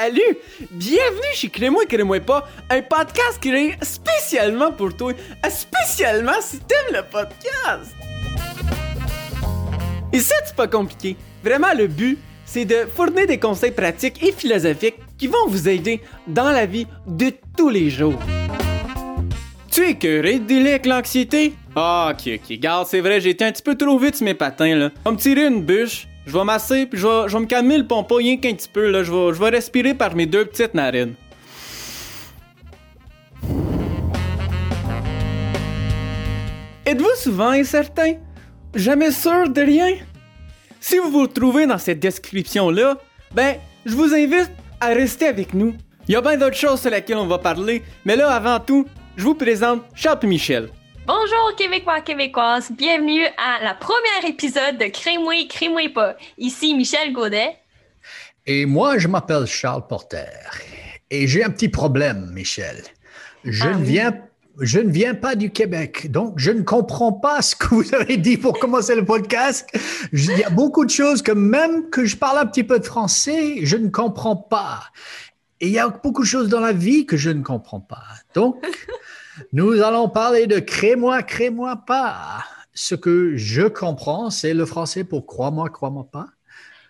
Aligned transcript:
salut! 0.00 0.38
Bienvenue 0.70 1.34
chez 1.34 1.50
Crée-moi, 1.50 1.84
Crée-moi 1.84 2.20
pas, 2.20 2.48
un 2.70 2.80
podcast 2.80 3.38
créé 3.38 3.74
spécialement 3.82 4.72
pour 4.72 4.96
toi, 4.96 5.12
spécialement 5.50 6.40
si 6.40 6.58
t'aimes 6.60 6.96
le 6.96 7.02
podcast! 7.02 7.94
Et 10.12 10.20
ça, 10.20 10.34
c'est 10.44 10.56
pas 10.56 10.68
compliqué. 10.68 11.16
Vraiment, 11.44 11.74
le 11.76 11.86
but, 11.86 12.18
c'est 12.46 12.64
de 12.64 12.86
fournir 12.96 13.26
des 13.26 13.38
conseils 13.38 13.72
pratiques 13.72 14.22
et 14.22 14.32
philosophiques 14.32 14.96
qui 15.18 15.26
vont 15.26 15.46
vous 15.48 15.68
aider 15.68 16.00
dans 16.26 16.50
la 16.50 16.64
vie 16.64 16.86
de 17.06 17.32
tous 17.54 17.68
les 17.68 17.90
jours. 17.90 18.18
Tu 19.70 19.82
es 19.82 19.90
écœuré 19.90 20.38
de 20.38 20.46
dealer 20.46 20.70
avec 20.70 20.86
l'anxiété? 20.86 21.52
Ah, 21.76 22.12
ok, 22.12 22.40
ok. 22.42 22.58
Garde, 22.58 22.88
c'est 22.88 23.00
vrai, 23.00 23.20
j'ai 23.20 23.30
été 23.30 23.44
un 23.44 23.52
petit 23.52 23.62
peu 23.62 23.76
trop 23.76 23.98
vite 23.98 24.16
sur 24.16 24.24
mes 24.24 24.34
patins, 24.34 24.74
là. 24.74 24.90
On 25.04 25.12
me 25.12 25.16
tirer 25.18 25.46
une 25.46 25.62
bûche, 25.62 26.08
je 26.30 26.38
vais 26.38 26.44
masser, 26.44 26.86
puis 26.86 26.98
je 26.98 27.06
vais, 27.06 27.40
me 27.40 27.46
calmer 27.46 27.76
le 27.76 27.86
pompon 27.86 28.16
rien 28.16 28.36
qu'un 28.36 28.54
petit 28.54 28.68
peu, 28.68 28.88
là. 28.88 29.02
Je 29.02 29.10
vais, 29.10 29.48
respirer 29.50 29.94
par 29.94 30.14
mes 30.14 30.26
deux 30.26 30.44
petites 30.44 30.74
narines. 30.74 31.14
Êtes-vous 36.86 37.16
souvent 37.16 37.50
incertain? 37.50 38.14
Jamais 38.76 39.10
sûr 39.10 39.48
de 39.48 39.60
rien? 39.60 39.96
Si 40.80 40.98
vous 40.98 41.10
vous 41.10 41.22
retrouvez 41.22 41.66
dans 41.66 41.78
cette 41.78 41.98
description-là, 41.98 42.96
ben, 43.34 43.56
je 43.84 43.94
vous 43.96 44.14
invite 44.14 44.50
à 44.80 44.88
rester 44.88 45.26
avec 45.26 45.52
nous. 45.52 45.74
Il 46.06 46.14
y 46.14 46.16
a 46.16 46.20
bien 46.20 46.36
d'autres 46.36 46.56
choses 46.56 46.80
sur 46.80 46.90
lesquelles 46.90 47.18
on 47.18 47.26
va 47.26 47.38
parler, 47.38 47.82
mais 48.04 48.14
là, 48.14 48.30
avant 48.30 48.60
tout, 48.60 48.86
je 49.16 49.24
vous 49.24 49.34
présente 49.34 49.82
Charles 49.94 50.26
Michel. 50.26 50.68
Bonjour 51.12 51.56
Québécois, 51.56 52.02
Québécoises, 52.02 52.70
bienvenue 52.70 53.24
à 53.36 53.64
la 53.64 53.74
première 53.74 54.24
épisode 54.28 54.78
de 54.78 54.84
Crée-moi, 54.84 55.44
Crée-moi 55.48 55.88
pas. 55.92 56.14
Ici 56.38 56.72
Michel 56.72 57.12
Gaudet. 57.12 57.56
Et 58.46 58.64
moi, 58.64 58.96
je 58.96 59.08
m'appelle 59.08 59.44
Charles 59.46 59.88
Porter. 59.88 60.28
Et 61.10 61.26
j'ai 61.26 61.42
un 61.42 61.50
petit 61.50 61.68
problème, 61.68 62.30
Michel. 62.32 62.76
Je, 63.42 63.64
Ah 63.64 63.72
ne 63.72 63.78
oui. 63.78 63.86
viens, 63.86 64.20
je 64.60 64.78
ne 64.78 64.92
viens 64.92 65.16
pas 65.16 65.34
du 65.34 65.50
Québec, 65.50 66.12
donc 66.12 66.34
je 66.36 66.52
ne 66.52 66.62
comprends 66.62 67.12
pas 67.12 67.42
ce 67.42 67.56
que 67.56 67.74
vous 67.74 67.92
avez 67.92 68.16
dit 68.16 68.36
pour 68.36 68.60
commencer 68.60 68.94
le 68.94 69.04
podcast. 69.04 69.68
Il 70.12 70.38
y 70.38 70.44
a 70.44 70.50
beaucoup 70.50 70.84
de 70.84 70.90
choses 70.90 71.22
que 71.22 71.32
même 71.32 71.90
que 71.90 72.04
je 72.04 72.16
parle 72.16 72.38
un 72.38 72.46
petit 72.46 72.62
peu 72.62 72.78
de 72.78 72.86
français, 72.86 73.56
je 73.64 73.76
ne 73.76 73.88
comprends 73.88 74.36
pas. 74.36 74.84
Et 75.58 75.66
il 75.66 75.72
y 75.72 75.80
a 75.80 75.88
beaucoup 75.88 76.22
de 76.22 76.28
choses 76.28 76.48
dans 76.48 76.60
la 76.60 76.72
vie 76.72 77.04
que 77.04 77.16
je 77.16 77.30
ne 77.30 77.42
comprends 77.42 77.80
pas. 77.80 78.04
Donc, 78.32 78.64
nous 79.52 79.82
allons 79.82 80.08
parler 80.08 80.46
de 80.46 80.58
crée-moi, 80.58 81.22
crée-moi 81.22 81.84
pas. 81.86 82.44
Ce 82.74 82.94
que 82.94 83.36
je 83.36 83.62
comprends, 83.62 84.30
c'est 84.30 84.54
le 84.54 84.64
français 84.64 85.04
pour 85.04 85.26
crois-moi, 85.26 85.68
crois-moi 85.70 86.08
pas. 86.10 86.28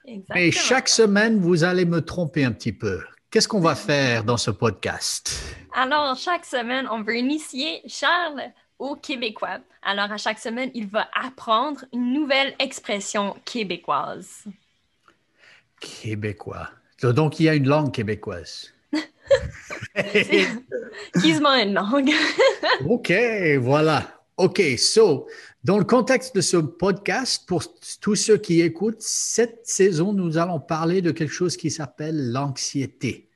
Exactement. 0.05 0.35
Mais 0.35 0.51
chaque 0.51 0.89
semaine, 0.89 1.39
vous 1.41 1.65
allez 1.65 1.85
me 1.85 2.01
tromper 2.01 2.45
un 2.45 2.53
petit 2.53 2.73
peu. 2.73 3.01
Qu'est-ce 3.31 3.49
qu'on 3.49 3.61
va 3.61 3.75
faire 3.75 4.25
dans 4.25 4.37
ce 4.37 4.51
podcast? 4.51 5.33
Alors, 5.73 6.17
chaque 6.17 6.45
semaine, 6.45 6.89
on 6.91 7.03
veut 7.03 7.17
initier 7.17 7.81
Charles 7.87 8.43
au 8.79 8.97
Québécois. 8.97 9.61
Alors, 9.83 10.11
à 10.11 10.17
chaque 10.17 10.39
semaine, 10.39 10.71
il 10.75 10.89
va 10.89 11.09
apprendre 11.15 11.85
une 11.93 12.13
nouvelle 12.13 12.55
expression 12.59 13.37
québécoise. 13.45 14.45
Québécois. 15.81 16.71
Donc, 17.03 17.39
il 17.39 17.45
y 17.45 17.49
a 17.49 17.55
une 17.55 17.69
langue 17.69 17.93
québécoise. 17.93 18.73
Met 19.95 21.65
une 21.65 21.75
langue. 21.75 22.11
OK, 22.89 23.13
voilà. 23.61 24.23
OK, 24.37 24.63
so, 24.79 25.27
dans 25.65 25.79
le 25.79 25.85
contexte 25.85 26.35
de 26.35 26.41
ce 26.41 26.57
podcast, 26.57 27.45
pour 27.47 27.63
tous 28.01 28.15
ceux 28.15 28.39
qui 28.39 28.63
écoutent, 28.63 29.01
cette 29.03 29.61
saison, 29.65 30.13
nous 30.13 30.39
allons 30.39 30.61
parler 30.61 31.03
de 31.03 31.11
quelque 31.11 31.33
chose 31.33 31.57
qui 31.57 31.71
s'appelle 31.71 32.33
l'anxiété. 32.33 33.29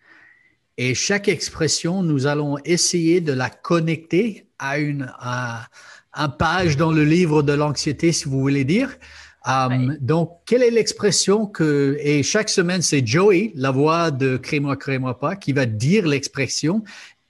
Et 0.77 0.95
chaque 0.95 1.29
expression, 1.29 2.03
nous 2.03 2.27
allons 2.27 2.57
essayer 2.65 3.21
de 3.21 3.33
la 3.33 3.51
connecter 3.51 4.49
à 4.59 4.79
une 4.79 5.13
à, 5.19 5.69
un 6.15 6.29
page 6.29 6.77
dans 6.77 6.93
le 6.93 7.05
livre 7.05 7.43
de 7.43 7.53
l'anxiété, 7.53 8.13
si 8.13 8.25
vous 8.25 8.41
voulez 8.41 8.65
dire. 8.65 8.97
Um, 9.47 9.89
Ouais. 9.91 9.97
Donc, 10.01 10.39
quelle 10.47 10.63
est 10.63 10.71
l'expression 10.71 11.47
que, 11.47 11.99
et 12.01 12.23
chaque 12.23 12.49
semaine, 12.49 12.81
c'est 12.81 13.07
Joey, 13.07 13.53
la 13.55 13.71
voix 13.71 14.11
de 14.11 14.37
Crée-moi, 14.37 14.77
crée-moi 14.77 15.19
pas, 15.19 15.37
qui 15.37 15.53
va 15.53 15.67
dire 15.67 16.07
l'expression. 16.07 16.83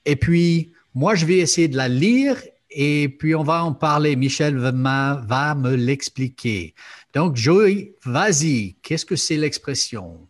Et 0.05 0.17
puis, 0.17 0.73
moi, 0.95 1.15
je 1.15 1.27
vais 1.27 1.39
essayer 1.39 1.69
de 1.69 1.77
la 1.77 1.89
lire 1.89 2.41
et 2.71 3.09
puis 3.09 3.35
on 3.35 3.43
va 3.43 3.65
en 3.65 3.73
parler. 3.73 4.17
Michel 4.17 4.57
va, 4.57 5.55
me 5.55 5.75
l'expliquer. 5.75 6.75
Donc, 7.15 7.37
Joey, 7.37 7.95
vas-y, 8.05 8.77
qu'est-ce 8.83 9.05
que 9.05 9.17
c'est 9.17 9.37
l'expression? 9.37 10.29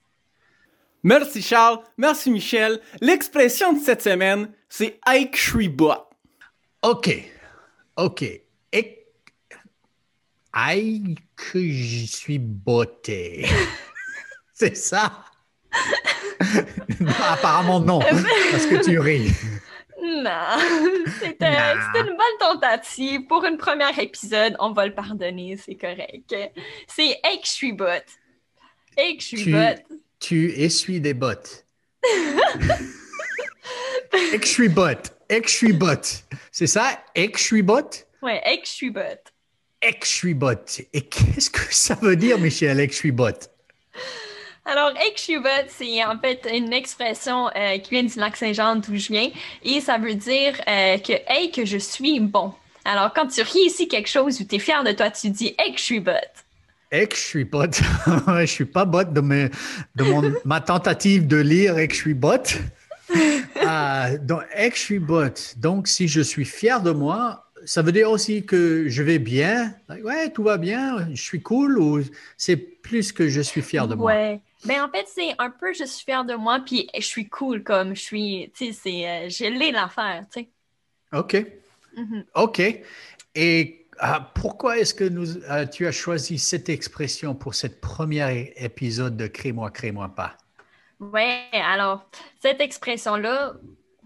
Merci 1.02 1.42
Charles, 1.42 1.80
merci 1.98 2.30
Michel. 2.30 2.80
L'expression 3.02 3.74
de 3.74 3.78
cette 3.78 4.00
semaine, 4.00 4.48
c'est 4.70 4.98
Ike 5.06 5.36
Shribot. 5.36 6.06
OK, 6.82 7.30
OK. 7.96 8.22
Et... 8.72 9.03
Aïe, 10.56 11.16
que 11.34 11.58
je 11.58 12.06
suis 12.06 12.38
botté. 12.38 13.44
c'est 14.54 14.76
ça? 14.76 15.24
Non, 17.00 17.10
apparemment, 17.28 17.80
non, 17.80 17.98
parce 17.98 18.66
que 18.66 18.84
tu 18.84 18.98
ris. 19.00 19.32
Non, 20.00 20.56
c'était 21.20 21.56
une 21.96 22.16
bonne 22.16 22.38
tentative. 22.38 23.26
Pour 23.26 23.44
un 23.44 23.56
premier 23.56 23.90
épisode, 24.00 24.54
on 24.60 24.72
va 24.72 24.86
le 24.86 24.94
pardonner, 24.94 25.56
c'est 25.56 25.74
correct. 25.74 26.32
C'est 26.86 27.18
Hey, 27.24 27.40
que 27.40 27.46
je 27.46 27.52
suis 27.52 27.72
bot. 27.72 27.86
Hey, 28.96 29.16
que 29.16 29.22
je 29.22 29.28
suis 29.36 29.54
Tu- 30.20 30.52
essuies 30.56 31.00
des 31.00 31.14
bottes. 31.14 31.66
Et 34.32 34.38
que 34.38 34.46
je 34.46 34.52
suis 34.52 34.68
botte. 34.68 35.16
Que 35.28 35.42
je 35.42 35.48
suis 35.48 35.72
botte. 35.72 36.24
C'est 36.52 36.68
ça? 36.68 37.02
Et 37.16 37.30
que 37.32 37.38
je 37.38 37.44
suis 37.44 37.62
botte? 37.62 38.06
Ouais, 38.22 38.40
hey, 38.44 38.60
que 38.60 38.66
je 38.68 38.72
suis 38.72 38.90
bot. 38.90 39.00
Et 39.84 41.00
qu'est-ce 41.02 41.50
que 41.50 41.60
ça 41.70 41.94
veut 42.00 42.16
dire, 42.16 42.38
Michel, 42.38 42.80
et 42.80 42.86
que 42.86 42.92
je 42.92 42.98
suis 42.98 43.12
botte? 43.12 43.50
Alors, 44.66 44.92
hey, 44.96 45.12
que 45.12 45.18
je 45.18 45.24
suis 45.24 45.38
bot, 45.38 45.48
c'est 45.68 46.02
en 46.04 46.18
fait 46.18 46.48
une 46.54 46.72
expression 46.72 47.50
euh, 47.54 47.76
qui 47.78 47.90
vient 47.90 48.02
du 48.02 48.18
lac 48.18 48.34
Saint-Jean 48.34 48.76
d'où 48.76 48.96
je 48.96 49.08
viens 49.08 49.30
et 49.62 49.80
ça 49.82 49.98
veut 49.98 50.14
dire 50.14 50.54
euh, 50.66 50.96
que 50.96 51.12
hey, 51.28 51.50
que 51.50 51.66
je 51.66 51.76
suis 51.76 52.18
bon. 52.18 52.54
Alors, 52.86 53.12
quand 53.12 53.26
tu 53.26 53.42
réussis 53.42 53.88
quelque 53.88 54.08
chose 54.08 54.40
ou 54.40 54.44
tu 54.44 54.54
es 54.54 54.58
fier 54.58 54.82
de 54.82 54.92
toi, 54.92 55.10
tu 55.10 55.28
dis 55.28 55.54
hey, 55.58 55.72
que 55.72 55.78
je 55.78 55.84
suis 55.84 56.00
bot. 56.00 56.12
Et 56.90 57.06
que 57.06 57.16
je 57.16 57.20
suis 57.20 57.44
botte. 57.44 57.80
je 58.40 58.46
suis 58.46 58.64
pas 58.64 58.84
botte 58.86 59.12
de, 59.12 59.20
mes- 59.20 59.50
de 59.96 60.04
mon, 60.04 60.32
ma 60.44 60.60
tentative 60.60 61.26
de 61.26 61.36
lire 61.36 61.76
et 61.78 61.88
que 61.88 61.94
je 61.94 62.00
suis 62.00 62.14
botte. 62.14 62.56
Ah, 63.66 64.16
donc, 64.20 64.42
et 64.56 64.70
que 64.70 64.76
je 64.76 64.80
suis 64.80 64.98
botte. 64.98 65.54
Donc, 65.58 65.88
si 65.88 66.08
je 66.08 66.20
suis 66.20 66.44
fier 66.44 66.80
de 66.80 66.90
moi, 66.90 67.43
ça 67.64 67.82
veut 67.82 67.92
dire 67.92 68.10
aussi 68.10 68.44
que 68.44 68.88
je 68.88 69.02
vais 69.02 69.18
bien? 69.18 69.74
Ouais, 69.88 70.30
tout 70.30 70.42
va 70.42 70.58
bien, 70.58 71.08
je 71.14 71.22
suis 71.22 71.42
cool 71.42 71.78
ou 71.78 72.02
c'est 72.36 72.56
plus 72.56 73.12
que 73.12 73.28
je 73.28 73.40
suis 73.40 73.62
fier 73.62 73.88
de 73.88 73.94
moi? 73.94 74.12
Ouais. 74.12 74.40
Ben 74.64 74.82
en 74.82 74.90
fait, 74.90 75.06
c'est 75.06 75.34
un 75.38 75.50
peu 75.50 75.72
je 75.72 75.84
suis 75.84 76.04
fier 76.04 76.24
de 76.24 76.34
moi 76.34 76.60
puis 76.64 76.88
je 76.94 77.04
suis 77.04 77.28
cool 77.28 77.62
comme 77.62 77.94
je 77.94 78.00
suis, 78.00 78.52
tu 78.56 78.66
sais, 78.66 78.72
c'est 78.72 79.08
euh, 79.08 79.28
je 79.28 79.44
l'ai 79.44 79.72
l'affaire, 79.72 80.24
tu 80.32 80.40
sais. 80.40 80.48
OK. 81.12 81.46
Mhm. 81.96 82.24
OK. 82.34 82.62
Et 83.34 83.86
ah, 83.98 84.32
pourquoi 84.34 84.78
est-ce 84.78 84.94
que 84.94 85.04
nous, 85.04 85.38
ah, 85.48 85.66
tu 85.66 85.86
as 85.86 85.92
choisi 85.92 86.38
cette 86.38 86.68
expression 86.68 87.34
pour 87.34 87.54
cette 87.54 87.80
première 87.80 88.30
épisode 88.56 89.16
de 89.16 89.26
Crée-moi, 89.26 89.70
crée-moi 89.70 90.08
pas? 90.14 90.36
Ouais, 91.00 91.44
alors 91.52 92.08
cette 92.40 92.60
expression-là, 92.60 93.54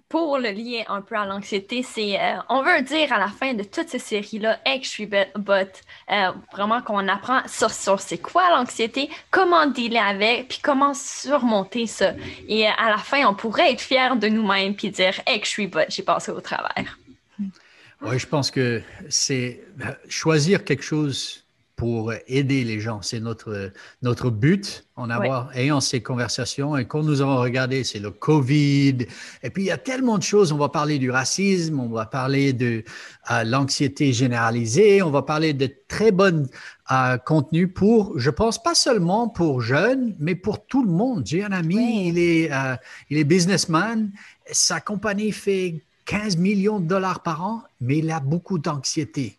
pour 0.09 0.39
le 0.39 0.51
lier 0.51 0.85
un 0.89 1.03
peu 1.03 1.17
à 1.17 1.27
l'anxiété, 1.27 1.83
c'est 1.83 2.19
euh, 2.19 2.37
on 2.49 2.63
veut 2.63 2.83
dire 2.83 3.13
à 3.13 3.19
la 3.19 3.29
fin 3.29 3.53
de 3.53 3.63
toute 3.63 3.89
cette 3.89 4.01
série-là, 4.01 4.59
hey, 4.65 4.83
je 4.83 4.89
suis 4.89 5.09
euh, 5.13 6.33
vraiment 6.53 6.81
qu'on 6.81 7.07
apprend 7.09 7.41
sur, 7.47 7.71
sur 7.71 8.01
c'est 8.01 8.19
quoi 8.19 8.49
l'anxiété, 8.51 9.11
comment 9.31 9.67
dealer 9.67 9.99
avec, 9.99 10.49
puis 10.49 10.61
comment 10.63 10.95
surmonter 10.95 11.87
ça. 11.87 12.15
Et 12.49 12.67
euh, 12.67 12.71
à 12.79 12.89
la 12.91 12.99
fin, 12.99 13.27
on 13.27 13.35
pourrait 13.35 13.73
être 13.73 13.83
fier 13.83 14.17
de 14.17 14.29
nous-mêmes 14.29 14.75
puis 14.75 14.91
dire, 14.91 15.21
hey, 15.27 15.41
je 15.43 15.49
suis 15.49 15.67
bot, 15.67 15.81
j'ai 15.89 16.03
passé 16.03 16.31
au 16.31 16.41
travers. 16.41 16.99
Oui, 18.01 18.19
je 18.19 18.27
pense 18.27 18.51
que 18.51 18.81
c'est 19.09 19.61
euh, 19.81 19.93
choisir 20.09 20.65
quelque 20.65 20.85
chose 20.85 21.45
pour 21.79 22.13
aider 22.27 22.65
les 22.65 22.81
gens. 22.81 23.03
C'est 23.03 23.21
notre, 23.21 23.71
notre 24.03 24.31
but 24.31 24.85
en 24.97 25.11
avoir, 25.11 25.57
ayant 25.57 25.81
ces 25.81 26.03
conversations. 26.03 26.77
Et 26.77 26.87
quand 26.87 27.05
nous 27.05 27.21
avons 27.21 27.37
regardé, 27.37 27.85
c'est 27.85 28.01
le 28.01 28.11
COVID. 28.11 29.07
Et 29.45 29.51
puis, 29.51 29.63
il 29.63 29.67
y 29.67 29.71
a 29.71 29.79
tellement 29.79 30.19
de 30.19 30.25
choses. 30.25 30.51
On 30.51 30.59
va 30.59 30.71
parler 30.71 30.99
du 30.99 31.13
racisme, 31.13 31.79
on 31.79 31.89
va 31.89 32.05
parler 32.05 32.53
de 32.53 32.83
euh, 33.31 33.45
l'anxiété 33.45 34.13
généralisée, 34.13 35.03
on 35.03 35.13
va 35.13 35.23
parler 35.23 35.53
de 35.55 35.73
très 35.87 36.11
bons 36.11 36.51
euh, 36.91 37.17
contenus 37.17 37.69
pour, 37.73 38.19
je 38.19 38.31
pense, 38.31 38.61
pas 38.61 38.75
seulement 38.75 39.29
pour 39.29 39.61
jeunes, 39.63 40.17
mais 40.19 40.35
pour 40.35 40.67
tout 40.67 40.85
le 40.85 40.91
monde. 40.91 41.23
J'ai 41.27 41.45
un 41.45 41.53
ami, 41.53 41.77
Ouais. 41.77 42.07
il, 42.09 42.19
est, 42.19 42.53
euh, 42.53 42.75
il 43.09 43.19
est 43.19 43.25
businessman. 43.25 44.11
Sa 44.51 44.81
compagnie 44.81 45.31
fait 45.31 45.81
15 46.07 46.39
millions 46.39 46.81
de 46.81 46.89
dollars 46.89 47.23
par 47.23 47.45
an, 47.47 47.63
mais 47.81 47.99
il 47.99 48.11
a 48.11 48.19
beaucoup 48.19 48.59
d'anxiété. 48.59 49.38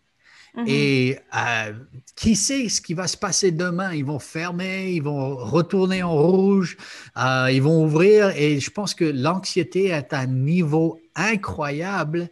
Mhm. 0.56 0.64
Et 0.66 1.18
euh, 1.36 1.72
qui 2.16 2.34
sait 2.34 2.68
ce 2.68 2.80
qui 2.80 2.94
va 2.94 3.06
se 3.06 3.16
passer 3.16 3.52
demain? 3.52 3.94
Ils 3.94 4.04
vont 4.04 4.18
fermer, 4.18 4.92
ils 4.92 5.02
vont 5.02 5.36
retourner 5.36 6.02
en 6.02 6.14
rouge, 6.14 6.76
euh, 7.16 7.50
ils 7.52 7.62
vont 7.62 7.84
ouvrir. 7.84 8.30
Et 8.36 8.60
je 8.60 8.70
pense 8.70 8.94
que 8.94 9.04
l'anxiété 9.04 9.86
est 9.86 10.12
à 10.12 10.20
un 10.20 10.26
niveau 10.26 11.00
incroyable. 11.14 12.28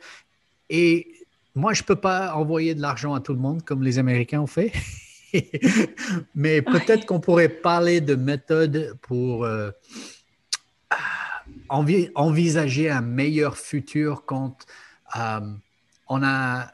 Et 0.68 1.14
moi, 1.54 1.74
je 1.74 1.82
ne 1.82 1.86
peux 1.86 1.96
pas 1.96 2.34
envoyer 2.34 2.74
de 2.74 2.82
l'argent 2.82 3.14
à 3.14 3.20
tout 3.20 3.32
le 3.32 3.40
monde 3.40 3.64
comme 3.64 3.82
les 3.82 3.98
Américains 3.98 4.40
ont 4.40 4.46
fait. 4.46 4.72
Mais 6.34 6.62
peut-être 6.62 7.06
qu'on 7.06 7.20
pourrait 7.20 7.48
parler 7.48 8.00
de 8.00 8.14
méthodes 8.14 8.96
pour 9.02 9.44
euh, 9.44 9.70
envisager 12.14 12.90
un 12.90 13.02
meilleur 13.02 13.56
futur 13.56 14.24
quand 14.24 14.66
on 16.08 16.22
a 16.22 16.72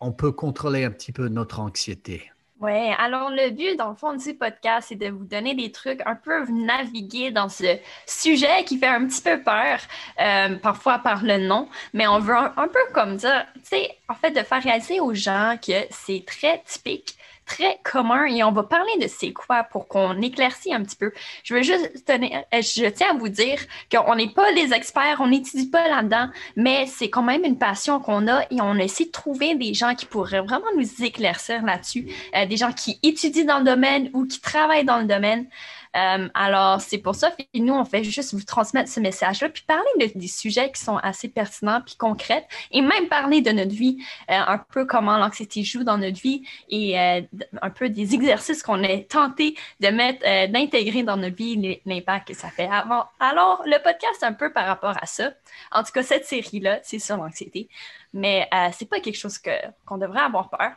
on 0.00 0.12
peut 0.12 0.32
contrôler 0.32 0.84
un 0.84 0.90
petit 0.90 1.12
peu 1.12 1.28
notre 1.28 1.60
anxiété. 1.60 2.30
Oui, 2.60 2.92
alors 2.98 3.30
le 3.30 3.50
but, 3.50 3.76
dans 3.76 3.90
le 3.90 3.94
fond, 3.94 4.14
du 4.14 4.34
podcast, 4.34 4.88
c'est 4.88 4.96
de 4.96 5.08
vous 5.08 5.24
donner 5.24 5.54
des 5.54 5.70
trucs, 5.70 6.00
un 6.04 6.16
peu 6.16 6.44
naviguer 6.50 7.30
dans 7.30 7.48
ce 7.48 7.78
sujet 8.04 8.64
qui 8.64 8.78
fait 8.78 8.88
un 8.88 9.06
petit 9.06 9.22
peu 9.22 9.40
peur, 9.40 9.78
euh, 10.20 10.56
parfois 10.56 10.98
par 10.98 11.22
le 11.22 11.38
nom, 11.38 11.68
mais 11.92 12.08
on 12.08 12.18
veut 12.18 12.34
un, 12.34 12.52
un 12.56 12.66
peu 12.66 12.80
comme 12.92 13.16
ça, 13.20 13.46
tu 13.54 13.60
sais, 13.62 13.90
en 14.08 14.14
fait, 14.14 14.32
de 14.32 14.42
faire 14.42 14.60
réaliser 14.60 14.98
aux 14.98 15.14
gens 15.14 15.56
que 15.64 15.86
c'est 15.90 16.24
très 16.26 16.60
typique 16.66 17.17
très 17.48 17.80
commun 17.82 18.26
et 18.26 18.44
on 18.44 18.52
va 18.52 18.62
parler 18.62 18.92
de 19.00 19.08
c'est 19.08 19.32
quoi 19.32 19.64
pour 19.64 19.88
qu'on 19.88 20.20
éclaircisse 20.20 20.72
un 20.72 20.82
petit 20.82 20.96
peu. 20.96 21.12
Je 21.42 21.54
veux 21.54 21.62
juste 21.62 22.04
tenir, 22.04 22.44
euh, 22.54 22.60
je 22.60 22.88
tiens 22.90 23.10
à 23.12 23.18
vous 23.18 23.30
dire 23.30 23.58
qu'on 23.90 24.14
n'est 24.14 24.28
pas 24.28 24.50
les 24.52 24.72
experts, 24.74 25.16
on 25.20 25.28
n'étudie 25.28 25.68
pas 25.68 25.88
là-dedans, 25.88 26.28
mais 26.56 26.86
c'est 26.86 27.08
quand 27.08 27.22
même 27.22 27.44
une 27.44 27.58
passion 27.58 28.00
qu'on 28.00 28.28
a 28.28 28.42
et 28.50 28.60
on 28.60 28.76
essaie 28.76 29.06
de 29.06 29.10
trouver 29.10 29.54
des 29.54 29.72
gens 29.72 29.94
qui 29.94 30.04
pourraient 30.04 30.42
vraiment 30.42 30.66
nous 30.76 31.02
éclaircir 31.02 31.64
là-dessus, 31.64 32.06
euh, 32.36 32.44
des 32.46 32.58
gens 32.58 32.72
qui 32.72 33.00
étudient 33.02 33.46
dans 33.46 33.58
le 33.58 33.64
domaine 33.64 34.10
ou 34.12 34.26
qui 34.26 34.40
travaillent 34.40 34.84
dans 34.84 34.98
le 34.98 35.06
domaine. 35.06 35.46
Euh, 35.96 36.28
alors, 36.34 36.80
c'est 36.80 36.98
pour 36.98 37.14
ça 37.14 37.30
que 37.30 37.42
nous, 37.54 37.74
on 37.74 37.84
fait 37.84 38.04
juste 38.04 38.34
vous 38.34 38.44
transmettre 38.44 38.90
ce 38.90 39.00
message-là, 39.00 39.48
puis 39.48 39.64
parler 39.66 39.84
de, 40.00 40.18
des 40.18 40.28
sujets 40.28 40.70
qui 40.72 40.82
sont 40.82 40.96
assez 40.98 41.28
pertinents 41.28 41.80
puis 41.84 41.96
concrets, 41.96 42.46
et 42.70 42.80
même 42.80 43.08
parler 43.08 43.40
de 43.40 43.50
notre 43.50 43.74
vie, 43.74 43.98
euh, 44.30 44.34
un 44.34 44.58
peu 44.58 44.84
comment 44.84 45.16
l'anxiété 45.18 45.62
joue 45.62 45.84
dans 45.84 45.98
notre 45.98 46.20
vie 46.20 46.46
et 46.68 46.98
euh, 46.98 47.20
un 47.62 47.70
peu 47.70 47.88
des 47.88 48.14
exercices 48.14 48.62
qu'on 48.62 48.82
a 48.84 48.98
tenté 48.98 49.56
de 49.80 49.88
mettre, 49.88 50.20
d'intégrer 50.50 51.02
dans 51.02 51.16
notre 51.16 51.36
vie, 51.36 51.80
l'impact 51.84 52.28
que 52.28 52.34
ça 52.34 52.48
fait. 52.48 52.68
Alors, 52.68 53.12
alors, 53.20 53.62
le 53.64 53.82
podcast, 53.82 54.22
un 54.22 54.32
peu 54.32 54.52
par 54.52 54.66
rapport 54.66 54.96
à 55.00 55.06
ça. 55.06 55.32
En 55.72 55.82
tout 55.82 55.92
cas, 55.92 56.02
cette 56.02 56.24
série-là, 56.24 56.80
c'est 56.82 56.98
sur 56.98 57.16
l'anxiété, 57.16 57.68
mais 58.12 58.48
c'est 58.72 58.88
pas 58.88 59.00
quelque 59.00 59.16
chose 59.16 59.38
qu'on 59.86 59.98
devrait 59.98 60.20
avoir 60.20 60.50
peur. 60.50 60.72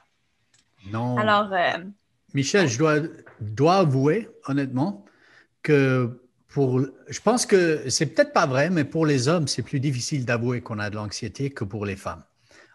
Non. 0.86 1.18
Alors, 1.18 1.50
Michel, 2.34 2.68
je 2.68 2.78
dois, 2.78 3.00
dois 3.40 3.78
avouer, 3.78 4.30
honnêtement, 4.48 5.06
que 5.64 6.22
pour. 6.48 6.82
Je 7.08 7.20
pense 7.22 7.46
que 7.46 7.90
c'est 7.90 8.08
peut-être 8.08 8.34
pas 8.34 8.46
vrai, 8.46 8.70
mais 8.70 8.84
pour 8.84 9.06
les 9.06 9.28
hommes, 9.28 9.48
c'est 9.48 9.64
plus 9.64 9.80
difficile 9.80 10.26
d'avouer 10.26 10.62
qu'on 10.62 10.80
a 10.80 10.90
de 10.90 10.96
l'anxiété 10.96 11.50
que 11.50 11.64
pour 11.64 11.86
les 11.86 11.96
femmes, 11.96 12.24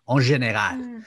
en 0.07 0.19
général. 0.19 0.77
Hmm. 0.79 1.03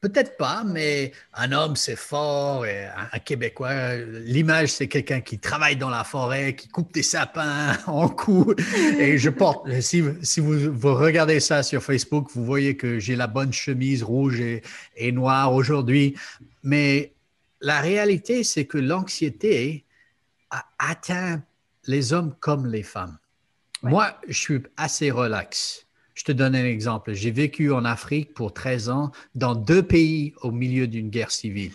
Peut-être 0.00 0.36
pas, 0.36 0.64
mais 0.64 1.12
un 1.32 1.52
homme, 1.52 1.76
c'est 1.76 1.94
fort. 1.94 2.66
Et 2.66 2.86
un, 2.86 3.18
Québécois, 3.20 3.94
l'image, 3.94 4.70
c'est 4.70 4.88
quelqu'un 4.88 5.20
qui 5.20 5.38
travaille 5.38 5.76
dans 5.76 5.90
la 5.90 6.02
forêt, 6.02 6.56
qui 6.56 6.66
coupe 6.66 6.92
des 6.92 7.04
sapins 7.04 7.76
en 7.86 8.08
coups. 8.08 8.60
Et 8.98 9.16
je 9.16 9.30
porte, 9.30 9.70
si, 9.80 10.02
si 10.22 10.40
vous, 10.40 10.72
vous, 10.72 10.94
regardez 10.94 11.38
ça 11.38 11.62
sur 11.62 11.84
Facebook, 11.84 12.28
vous 12.34 12.44
voyez 12.44 12.76
que 12.76 12.98
j'ai 12.98 13.14
la 13.14 13.28
bonne 13.28 13.52
chemise 13.52 14.02
rouge 14.02 14.40
et, 14.40 14.62
et 14.96 15.12
noire 15.12 15.54
aujourd'hui. 15.54 16.16
Mais 16.64 17.12
la 17.60 17.80
réalité, 17.80 18.44
c'est 18.44 18.66
que 18.66 18.78
l'anxiété 18.78 19.84
a 20.50 20.66
atteint 20.78 21.42
les 21.86 22.12
hommes 22.12 22.34
comme 22.40 22.66
les 22.66 22.82
femmes. 22.82 23.18
Moi, 23.82 24.18
je 24.28 24.38
suis 24.38 24.62
assez 24.76 25.10
relax. 25.10 25.86
Je 26.14 26.24
te 26.24 26.32
donne 26.32 26.54
un 26.54 26.64
exemple. 26.64 27.12
J'ai 27.12 27.30
vécu 27.30 27.72
en 27.72 27.84
Afrique 27.84 28.34
pour 28.34 28.52
13 28.52 28.88
ans 28.88 29.12
dans 29.34 29.54
deux 29.54 29.82
pays 29.82 30.34
au 30.42 30.50
milieu 30.50 30.86
d'une 30.86 31.10
guerre 31.10 31.30
civile. 31.30 31.72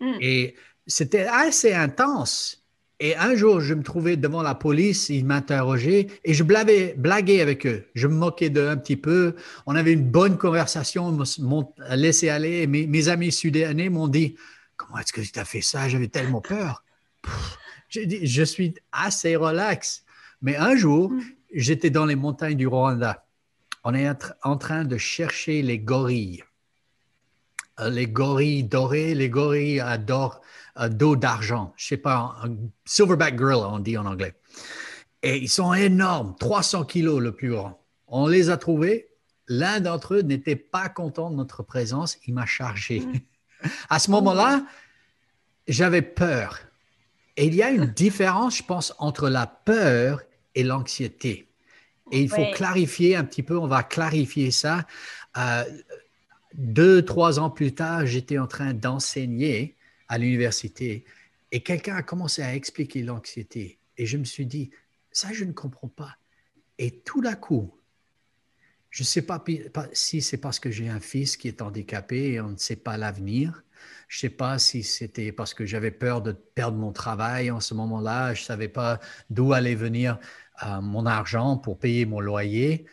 Hmm. 0.00 0.18
Et 0.20 0.54
c'était 0.86 1.26
assez 1.26 1.72
intense. 1.72 2.62
Et 3.00 3.16
un 3.16 3.36
jour, 3.36 3.60
je 3.60 3.74
me 3.74 3.82
trouvais 3.82 4.16
devant 4.16 4.42
la 4.42 4.56
police, 4.56 5.08
ils 5.08 5.24
m'interrogeaient 5.24 6.08
et 6.24 6.34
je 6.34 6.42
blaguais, 6.42 7.40
avec 7.40 7.64
eux. 7.64 7.84
Je 7.94 8.08
me 8.08 8.14
moquais 8.14 8.50
d'eux 8.50 8.68
un 8.68 8.76
petit 8.76 8.96
peu. 8.96 9.36
On 9.66 9.76
avait 9.76 9.92
une 9.92 10.08
bonne 10.10 10.36
conversation, 10.36 11.16
m'ont 11.38 11.72
laissé 11.90 12.28
aller. 12.28 12.66
Mes, 12.66 12.86
mes 12.86 13.08
amis 13.08 13.30
sud-soudanais 13.30 13.88
m'ont 13.88 14.08
dit 14.08 14.34
Comment 14.78 15.00
est-ce 15.00 15.12
que 15.12 15.20
tu 15.20 15.38
as 15.38 15.44
fait 15.44 15.60
ça? 15.60 15.88
J'avais 15.88 16.08
tellement 16.08 16.40
peur. 16.40 16.84
Dit, 17.94 18.26
je 18.26 18.42
suis 18.42 18.74
assez 18.92 19.36
relax. 19.36 20.04
Mais 20.40 20.56
un 20.56 20.76
jour, 20.76 21.10
mm. 21.10 21.20
j'étais 21.52 21.90
dans 21.90 22.06
les 22.06 22.14
montagnes 22.14 22.56
du 22.56 22.66
Rwanda. 22.66 23.26
On 23.84 23.92
est 23.92 24.08
en 24.42 24.56
train 24.56 24.84
de 24.84 24.96
chercher 24.96 25.62
les 25.62 25.78
gorilles. 25.78 26.44
Euh, 27.80 27.90
les 27.90 28.06
gorilles 28.06 28.64
dorés, 28.64 29.14
les 29.14 29.28
gorilles 29.28 29.80
à 29.80 29.98
dos 29.98 31.16
d'argent. 31.16 31.74
Je 31.76 31.86
sais 31.86 31.96
pas, 31.96 32.36
un 32.42 32.56
silverback 32.84 33.36
gorilla, 33.36 33.68
on 33.68 33.80
dit 33.80 33.98
en 33.98 34.06
anglais. 34.06 34.34
Et 35.22 35.38
ils 35.38 35.48
sont 35.48 35.74
énormes, 35.74 36.36
300 36.38 36.84
kilos 36.84 37.20
le 37.20 37.32
plus 37.32 37.50
grand. 37.50 37.84
On 38.06 38.28
les 38.28 38.48
a 38.50 38.56
trouvés. 38.56 39.08
L'un 39.48 39.80
d'entre 39.80 40.14
eux 40.14 40.22
n'était 40.22 40.56
pas 40.56 40.88
content 40.88 41.30
de 41.30 41.36
notre 41.36 41.62
présence. 41.62 42.16
Il 42.26 42.34
m'a 42.34 42.46
chargé. 42.46 43.00
Mm. 43.00 43.12
À 43.88 43.98
ce 43.98 44.10
moment-là, 44.10 44.64
j'avais 45.66 46.02
peur. 46.02 46.60
Et 47.36 47.46
il 47.46 47.54
y 47.54 47.62
a 47.62 47.70
une 47.70 47.86
différence, 48.04 48.58
je 48.58 48.62
pense, 48.62 48.94
entre 48.98 49.28
la 49.28 49.46
peur 49.46 50.22
et 50.54 50.62
l'anxiété. 50.62 51.48
Et 52.10 52.22
il 52.22 52.30
faut 52.30 52.50
clarifier 52.52 53.16
un 53.16 53.24
petit 53.24 53.42
peu, 53.42 53.58
on 53.58 53.66
va 53.66 53.82
clarifier 53.82 54.50
ça. 54.50 54.86
Euh, 55.36 55.64
deux, 56.54 57.04
trois 57.04 57.38
ans 57.38 57.50
plus 57.50 57.74
tard, 57.74 58.06
j'étais 58.06 58.38
en 58.38 58.46
train 58.46 58.72
d'enseigner 58.72 59.76
à 60.08 60.16
l'université 60.16 61.04
et 61.52 61.60
quelqu'un 61.60 61.96
a 61.96 62.02
commencé 62.02 62.42
à 62.42 62.54
expliquer 62.54 63.02
l'anxiété. 63.02 63.78
Et 63.96 64.06
je 64.06 64.16
me 64.16 64.24
suis 64.24 64.46
dit, 64.46 64.70
ça, 65.12 65.32
je 65.32 65.44
ne 65.44 65.52
comprends 65.52 65.88
pas. 65.88 66.16
Et 66.78 67.00
tout 67.00 67.20
d'un 67.20 67.34
coup, 67.34 67.74
je 68.90 69.02
ne 69.02 69.06
sais 69.06 69.22
pas 69.22 69.44
si 69.92 70.22
c'est 70.22 70.38
parce 70.38 70.58
que 70.58 70.70
j'ai 70.70 70.88
un 70.88 71.00
fils 71.00 71.36
qui 71.36 71.48
est 71.48 71.62
handicapé 71.62 72.32
et 72.32 72.40
on 72.40 72.50
ne 72.50 72.56
sait 72.56 72.76
pas 72.76 72.96
l'avenir. 72.96 73.62
Je 74.08 74.16
ne 74.16 74.20
sais 74.20 74.36
pas 74.36 74.58
si 74.58 74.82
c'était 74.82 75.32
parce 75.32 75.52
que 75.52 75.66
j'avais 75.66 75.90
peur 75.90 76.22
de 76.22 76.32
perdre 76.32 76.78
mon 76.78 76.92
travail 76.92 77.50
en 77.50 77.60
ce 77.60 77.74
moment-là. 77.74 78.32
Je 78.34 78.40
ne 78.40 78.46
savais 78.46 78.68
pas 78.68 79.00
d'où 79.28 79.52
allait 79.52 79.74
venir 79.74 80.18
euh, 80.64 80.80
mon 80.80 81.04
argent 81.04 81.58
pour 81.58 81.78
payer 81.78 82.06
mon 82.06 82.20
loyer. 82.20 82.86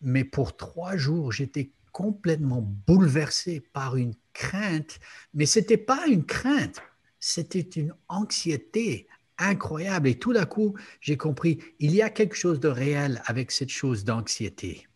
Mais 0.00 0.24
pour 0.24 0.56
trois 0.56 0.96
jours, 0.96 1.32
j'étais 1.32 1.72
complètement 1.92 2.62
bouleversé 2.86 3.60
par 3.60 3.96
une 3.96 4.14
crainte. 4.32 5.00
Mais 5.34 5.46
ce 5.46 5.58
n'était 5.58 5.76
pas 5.76 6.06
une 6.06 6.24
crainte, 6.24 6.80
c'était 7.18 7.60
une 7.60 7.92
anxiété 8.08 9.08
incroyable. 9.38 10.08
Et 10.08 10.18
tout 10.18 10.32
d'un 10.32 10.46
coup, 10.46 10.74
j'ai 11.00 11.16
compris, 11.16 11.58
il 11.80 11.94
y 11.94 12.02
a 12.02 12.10
quelque 12.10 12.36
chose 12.36 12.60
de 12.60 12.68
réel 12.68 13.20
avec 13.26 13.50
cette 13.50 13.70
chose 13.70 14.04
d'anxiété. 14.04 14.86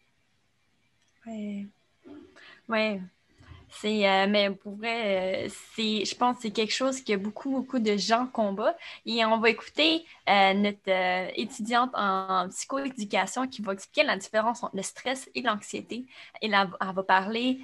Oui. 1.26 1.70
Oui, 2.68 3.00
c'est, 3.80 4.08
euh, 4.08 4.26
mais 4.28 4.50
pour 4.50 4.76
vrai, 4.76 5.46
euh, 5.46 5.48
c'est, 5.74 6.04
je 6.04 6.14
pense 6.14 6.36
que 6.36 6.42
c'est 6.42 6.50
quelque 6.50 6.72
chose 6.72 7.02
que 7.02 7.16
beaucoup, 7.16 7.50
beaucoup 7.50 7.78
de 7.78 7.96
gens 7.96 8.26
combattent. 8.26 8.78
Et 9.06 9.24
on 9.24 9.38
va 9.38 9.50
écouter 9.50 10.04
euh, 10.28 10.54
notre 10.54 11.38
étudiante 11.38 11.90
en 11.94 12.48
psychoéducation 12.50 13.46
qui 13.48 13.62
va 13.62 13.72
expliquer 13.72 14.06
la 14.06 14.16
différence 14.16 14.62
entre 14.62 14.76
le 14.76 14.82
stress 14.82 15.28
et 15.34 15.42
l'anxiété. 15.42 16.06
Et 16.40 16.48
là, 16.48 16.68
elle 16.80 16.94
va 16.94 17.02
parler 17.02 17.60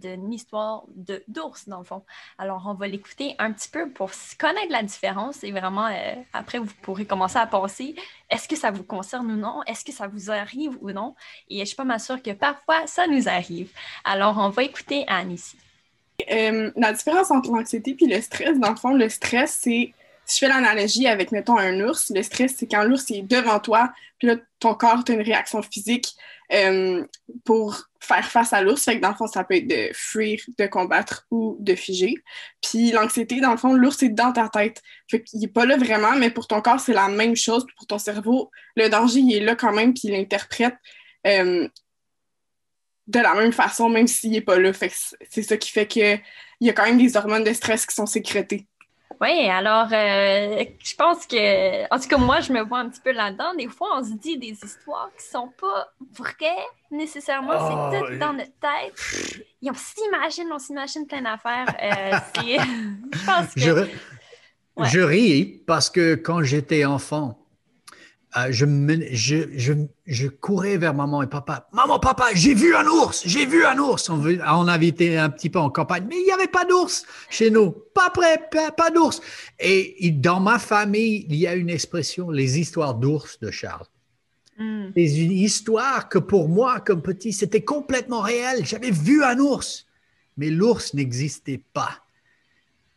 d'une 0.00 0.32
histoire 0.32 0.84
de, 0.94 1.22
d'ours, 1.28 1.68
dans 1.68 1.78
le 1.78 1.84
fond. 1.84 2.04
Alors, 2.38 2.64
on 2.66 2.74
va 2.74 2.86
l'écouter 2.88 3.34
un 3.38 3.52
petit 3.52 3.68
peu 3.68 3.90
pour 3.90 4.10
connaître 4.38 4.70
la 4.72 4.82
différence 4.82 5.44
et 5.44 5.52
vraiment, 5.52 5.90
après, 6.32 6.58
vous 6.58 6.72
pourrez 6.82 7.04
commencer 7.06 7.38
à 7.38 7.46
penser 7.46 7.94
est-ce 8.30 8.46
que 8.48 8.56
ça 8.56 8.70
vous 8.70 8.84
concerne 8.84 9.30
ou 9.30 9.36
non? 9.36 9.62
Est-ce 9.66 9.84
que 9.84 9.92
ça 9.92 10.06
vous 10.06 10.30
arrive 10.30 10.78
ou 10.80 10.92
non? 10.92 11.14
Et 11.48 11.58
je 11.60 11.64
suis 11.64 11.76
pas 11.76 11.84
mal 11.84 12.00
sûre 12.00 12.22
que 12.22 12.30
parfois, 12.30 12.86
ça 12.86 13.06
nous 13.06 13.28
arrive. 13.28 13.70
Alors, 14.04 14.38
on 14.38 14.50
va 14.50 14.62
écouter 14.62 15.04
Anne 15.08 15.32
ici. 15.32 15.49
Euh, 16.30 16.70
la 16.76 16.92
différence 16.92 17.30
entre 17.30 17.50
l'anxiété 17.50 17.96
et 18.00 18.06
le 18.06 18.20
stress, 18.20 18.58
dans 18.58 18.70
le 18.70 18.76
fond, 18.76 18.94
le 18.94 19.08
stress, 19.08 19.58
c'est, 19.62 19.94
si 20.24 20.34
je 20.34 20.38
fais 20.38 20.48
l'analogie 20.48 21.06
avec, 21.06 21.32
mettons, 21.32 21.58
un 21.58 21.80
ours, 21.80 22.10
le 22.14 22.22
stress, 22.22 22.54
c'est 22.58 22.66
quand 22.66 22.82
l'ours 22.84 23.10
est 23.10 23.22
devant 23.22 23.60
toi, 23.60 23.92
puis 24.18 24.28
là, 24.28 24.36
ton 24.58 24.74
corps 24.74 25.02
a 25.08 25.12
une 25.12 25.22
réaction 25.22 25.62
physique 25.62 26.14
euh, 26.52 27.04
pour 27.44 27.88
faire 28.00 28.28
face 28.30 28.52
à 28.52 28.62
l'ours. 28.62 28.84
Fait 28.84 28.96
que 28.96 29.00
dans 29.00 29.10
le 29.10 29.14
fond, 29.14 29.26
ça 29.26 29.44
peut 29.44 29.56
être 29.56 29.68
de 29.68 29.90
fuir, 29.92 30.40
de 30.58 30.66
combattre 30.66 31.26
ou 31.30 31.56
de 31.60 31.74
figer. 31.74 32.14
Puis 32.62 32.90
l'anxiété, 32.90 33.40
dans 33.40 33.52
le 33.52 33.56
fond, 33.56 33.72
l'ours 33.72 34.02
est 34.02 34.08
dans 34.08 34.32
ta 34.32 34.48
tête. 34.48 34.82
Fait 35.08 35.22
qu'il 35.22 35.40
n'est 35.40 35.48
pas 35.48 35.64
là 35.64 35.76
vraiment, 35.76 36.16
mais 36.16 36.30
pour 36.30 36.46
ton 36.46 36.60
corps, 36.60 36.80
c'est 36.80 36.92
la 36.92 37.08
même 37.08 37.36
chose. 37.36 37.64
pour 37.76 37.86
ton 37.86 37.98
cerveau, 37.98 38.50
le 38.76 38.88
danger, 38.88 39.20
il 39.20 39.34
est 39.34 39.40
là 39.40 39.54
quand 39.54 39.72
même, 39.72 39.94
puis 39.94 40.08
il 40.08 40.14
interprète 40.14 40.74
euh, 41.26 41.68
de 43.10 43.20
la 43.20 43.34
même 43.34 43.52
façon, 43.52 43.88
même 43.88 44.06
s'il 44.06 44.30
n'est 44.30 44.40
pas 44.40 44.58
là. 44.58 44.72
Fait 44.72 44.92
c'est 45.28 45.42
ça 45.42 45.56
qui 45.56 45.70
fait 45.70 45.86
qu'il 45.86 46.20
y 46.60 46.70
a 46.70 46.72
quand 46.72 46.84
même 46.84 46.98
des 46.98 47.16
hormones 47.16 47.44
de 47.44 47.52
stress 47.52 47.86
qui 47.86 47.94
sont 47.94 48.06
sécrétées. 48.06 48.66
Oui, 49.20 49.48
alors 49.50 49.88
euh, 49.92 50.64
je 50.82 50.94
pense 50.94 51.26
que, 51.26 51.94
en 51.94 52.00
tout 52.00 52.08
cas, 52.08 52.16
moi, 52.16 52.40
je 52.40 52.52
me 52.52 52.62
vois 52.62 52.78
un 52.78 52.88
petit 52.88 53.02
peu 53.02 53.12
là-dedans. 53.12 53.52
Des 53.54 53.68
fois, 53.68 53.88
on 53.98 54.04
se 54.04 54.14
dit 54.14 54.38
des 54.38 54.56
histoires 54.64 55.10
qui 55.18 55.26
sont 55.26 55.52
pas 55.60 55.92
vraies 56.16 56.66
nécessairement, 56.90 57.52
c'est 57.92 58.00
oh, 58.00 58.06
tout 58.06 58.18
dans 58.18 58.32
notre 58.32 58.52
tête. 58.60 59.42
Et 59.62 59.70
on 59.70 59.74
s'imagine, 59.74 60.48
on 60.52 60.58
s'imagine 60.58 61.06
plein 61.06 61.20
d'affaires. 61.20 61.66
Euh, 61.82 62.18
je 63.12 63.26
pense 63.26 63.54
que. 63.54 63.60
Je, 63.60 64.84
je 64.84 65.00
ris 65.00 65.62
parce 65.66 65.90
que 65.90 66.14
quand 66.14 66.42
j'étais 66.42 66.86
enfant, 66.86 67.39
euh, 68.36 68.46
je, 68.50 68.64
je, 69.10 69.36
je, 69.56 69.72
je, 70.06 70.28
courais 70.28 70.76
vers 70.76 70.94
maman 70.94 71.22
et 71.22 71.26
papa. 71.26 71.68
Maman, 71.72 71.98
papa, 71.98 72.26
j'ai 72.34 72.54
vu 72.54 72.76
un 72.76 72.86
ours, 72.86 73.22
j'ai 73.26 73.44
vu 73.44 73.64
un 73.64 73.76
ours. 73.78 74.08
On, 74.08 74.22
on 74.24 74.80
été 74.80 75.18
un 75.18 75.30
petit 75.30 75.50
peu 75.50 75.58
en 75.58 75.68
campagne, 75.68 76.04
mais 76.08 76.16
il 76.16 76.24
n'y 76.24 76.30
avait 76.30 76.46
pas 76.46 76.64
d'ours 76.64 77.04
chez 77.28 77.50
nous. 77.50 77.72
Pas 77.92 78.10
prêt, 78.10 78.40
pas, 78.76 78.90
d'ours. 78.90 79.20
Et, 79.58 80.12
dans 80.12 80.38
ma 80.38 80.60
famille, 80.60 81.26
il 81.28 81.34
y 81.34 81.48
a 81.48 81.54
une 81.54 81.70
expression, 81.70 82.30
les 82.30 82.60
histoires 82.60 82.94
d'ours 82.94 83.40
de 83.40 83.50
Charles. 83.50 83.86
Hmm. 84.58 84.90
C'est 84.94 85.16
une 85.16 85.32
histoire 85.32 86.08
que 86.08 86.18
pour 86.18 86.48
moi, 86.48 86.78
comme 86.78 87.02
petit, 87.02 87.32
c'était 87.32 87.62
complètement 87.62 88.20
réel. 88.20 88.64
J'avais 88.64 88.92
vu 88.92 89.24
un 89.24 89.40
ours, 89.40 89.86
mais 90.36 90.50
l'ours 90.50 90.94
n'existait 90.94 91.62
pas. 91.72 92.04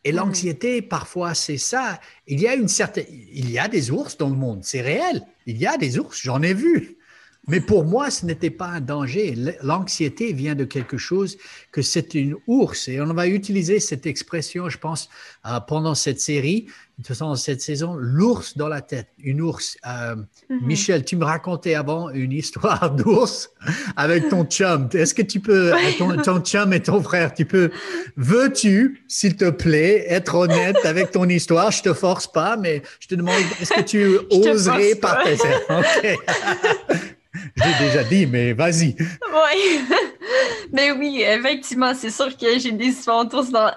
Et 0.04 0.12
mm. 0.12 0.16
l'anxiété, 0.16 0.82
parfois, 0.82 1.34
c'est 1.34 1.58
ça. 1.58 2.00
Il 2.26 2.40
y 2.40 2.46
a 2.46 2.54
une 2.54 2.68
certaine, 2.68 3.06
il 3.10 3.50
y 3.50 3.58
a 3.58 3.68
des 3.68 3.90
ours 3.90 4.16
dans 4.16 4.28
le 4.28 4.36
monde, 4.36 4.60
c'est 4.62 4.80
réel. 4.80 5.22
Il 5.46 5.58
y 5.58 5.66
a 5.66 5.76
des 5.76 5.98
ours, 5.98 6.20
j'en 6.22 6.42
ai 6.42 6.54
vu. 6.54 6.98
Mais 7.46 7.60
pour 7.60 7.84
moi, 7.84 8.10
ce 8.10 8.24
n'était 8.24 8.50
pas 8.50 8.68
un 8.68 8.80
danger. 8.80 9.34
L'anxiété 9.62 10.32
vient 10.32 10.54
de 10.54 10.64
quelque 10.64 10.96
chose 10.96 11.36
que 11.72 11.82
c'est 11.82 12.14
une 12.14 12.36
ours. 12.46 12.88
Et 12.88 13.00
on 13.00 13.12
va 13.12 13.28
utiliser 13.28 13.80
cette 13.80 14.06
expression, 14.06 14.68
je 14.68 14.78
pense, 14.78 15.08
euh, 15.46 15.60
pendant 15.60 15.94
cette 15.94 16.20
série, 16.20 16.66
de 16.98 17.04
toute 17.04 17.36
cette 17.36 17.60
saison, 17.60 17.96
l'ours 17.96 18.56
dans 18.56 18.68
la 18.68 18.80
tête, 18.80 19.08
une 19.18 19.40
ours. 19.40 19.76
Euh, 19.86 20.14
mhm. 20.48 20.60
Michel, 20.62 21.04
tu 21.04 21.16
me 21.16 21.24
racontais 21.24 21.74
avant 21.74 22.08
une 22.10 22.32
histoire 22.32 22.90
d'ours 22.94 23.50
avec 23.96 24.28
ton 24.28 24.44
chum. 24.44 24.88
Est-ce 24.92 25.12
que 25.12 25.22
tu 25.22 25.40
peux, 25.40 25.72
ton, 25.98 26.16
ton, 26.22 26.40
chum 26.40 26.72
et 26.72 26.80
ton 26.80 27.02
frère, 27.02 27.34
tu 27.34 27.44
peux, 27.44 27.70
veux-tu, 28.16 29.04
s'il 29.08 29.36
te 29.36 29.50
plaît, 29.50 30.06
être 30.08 30.36
honnête 30.36 30.78
avec 30.84 31.10
ton 31.10 31.28
histoire? 31.28 31.72
Je 31.72 31.82
te 31.82 31.92
force 31.92 32.30
pas, 32.30 32.56
mais 32.56 32.82
je 33.00 33.08
te 33.08 33.16
demande, 33.16 33.42
est-ce 33.60 33.74
que 33.74 33.82
tu 33.82 34.18
oserais 34.48 34.94
partager? 34.94 35.38
OK. 37.34 37.40
J'ai 37.56 37.86
déjà 37.86 38.04
dit, 38.04 38.26
mais 38.26 38.52
vas-y. 38.52 38.96
Oui. 38.98 39.80
mais 40.72 40.92
oui, 40.92 41.22
effectivement, 41.22 41.94
c'est 41.94 42.10
sûr 42.10 42.36
que 42.36 42.58
j'ai 42.58 42.72
des 42.72 42.86
histoires 42.86 43.26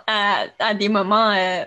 à, 0.07 0.45
à, 0.59 0.73
des 0.73 0.89
moments. 0.89 1.31
Euh, 1.31 1.65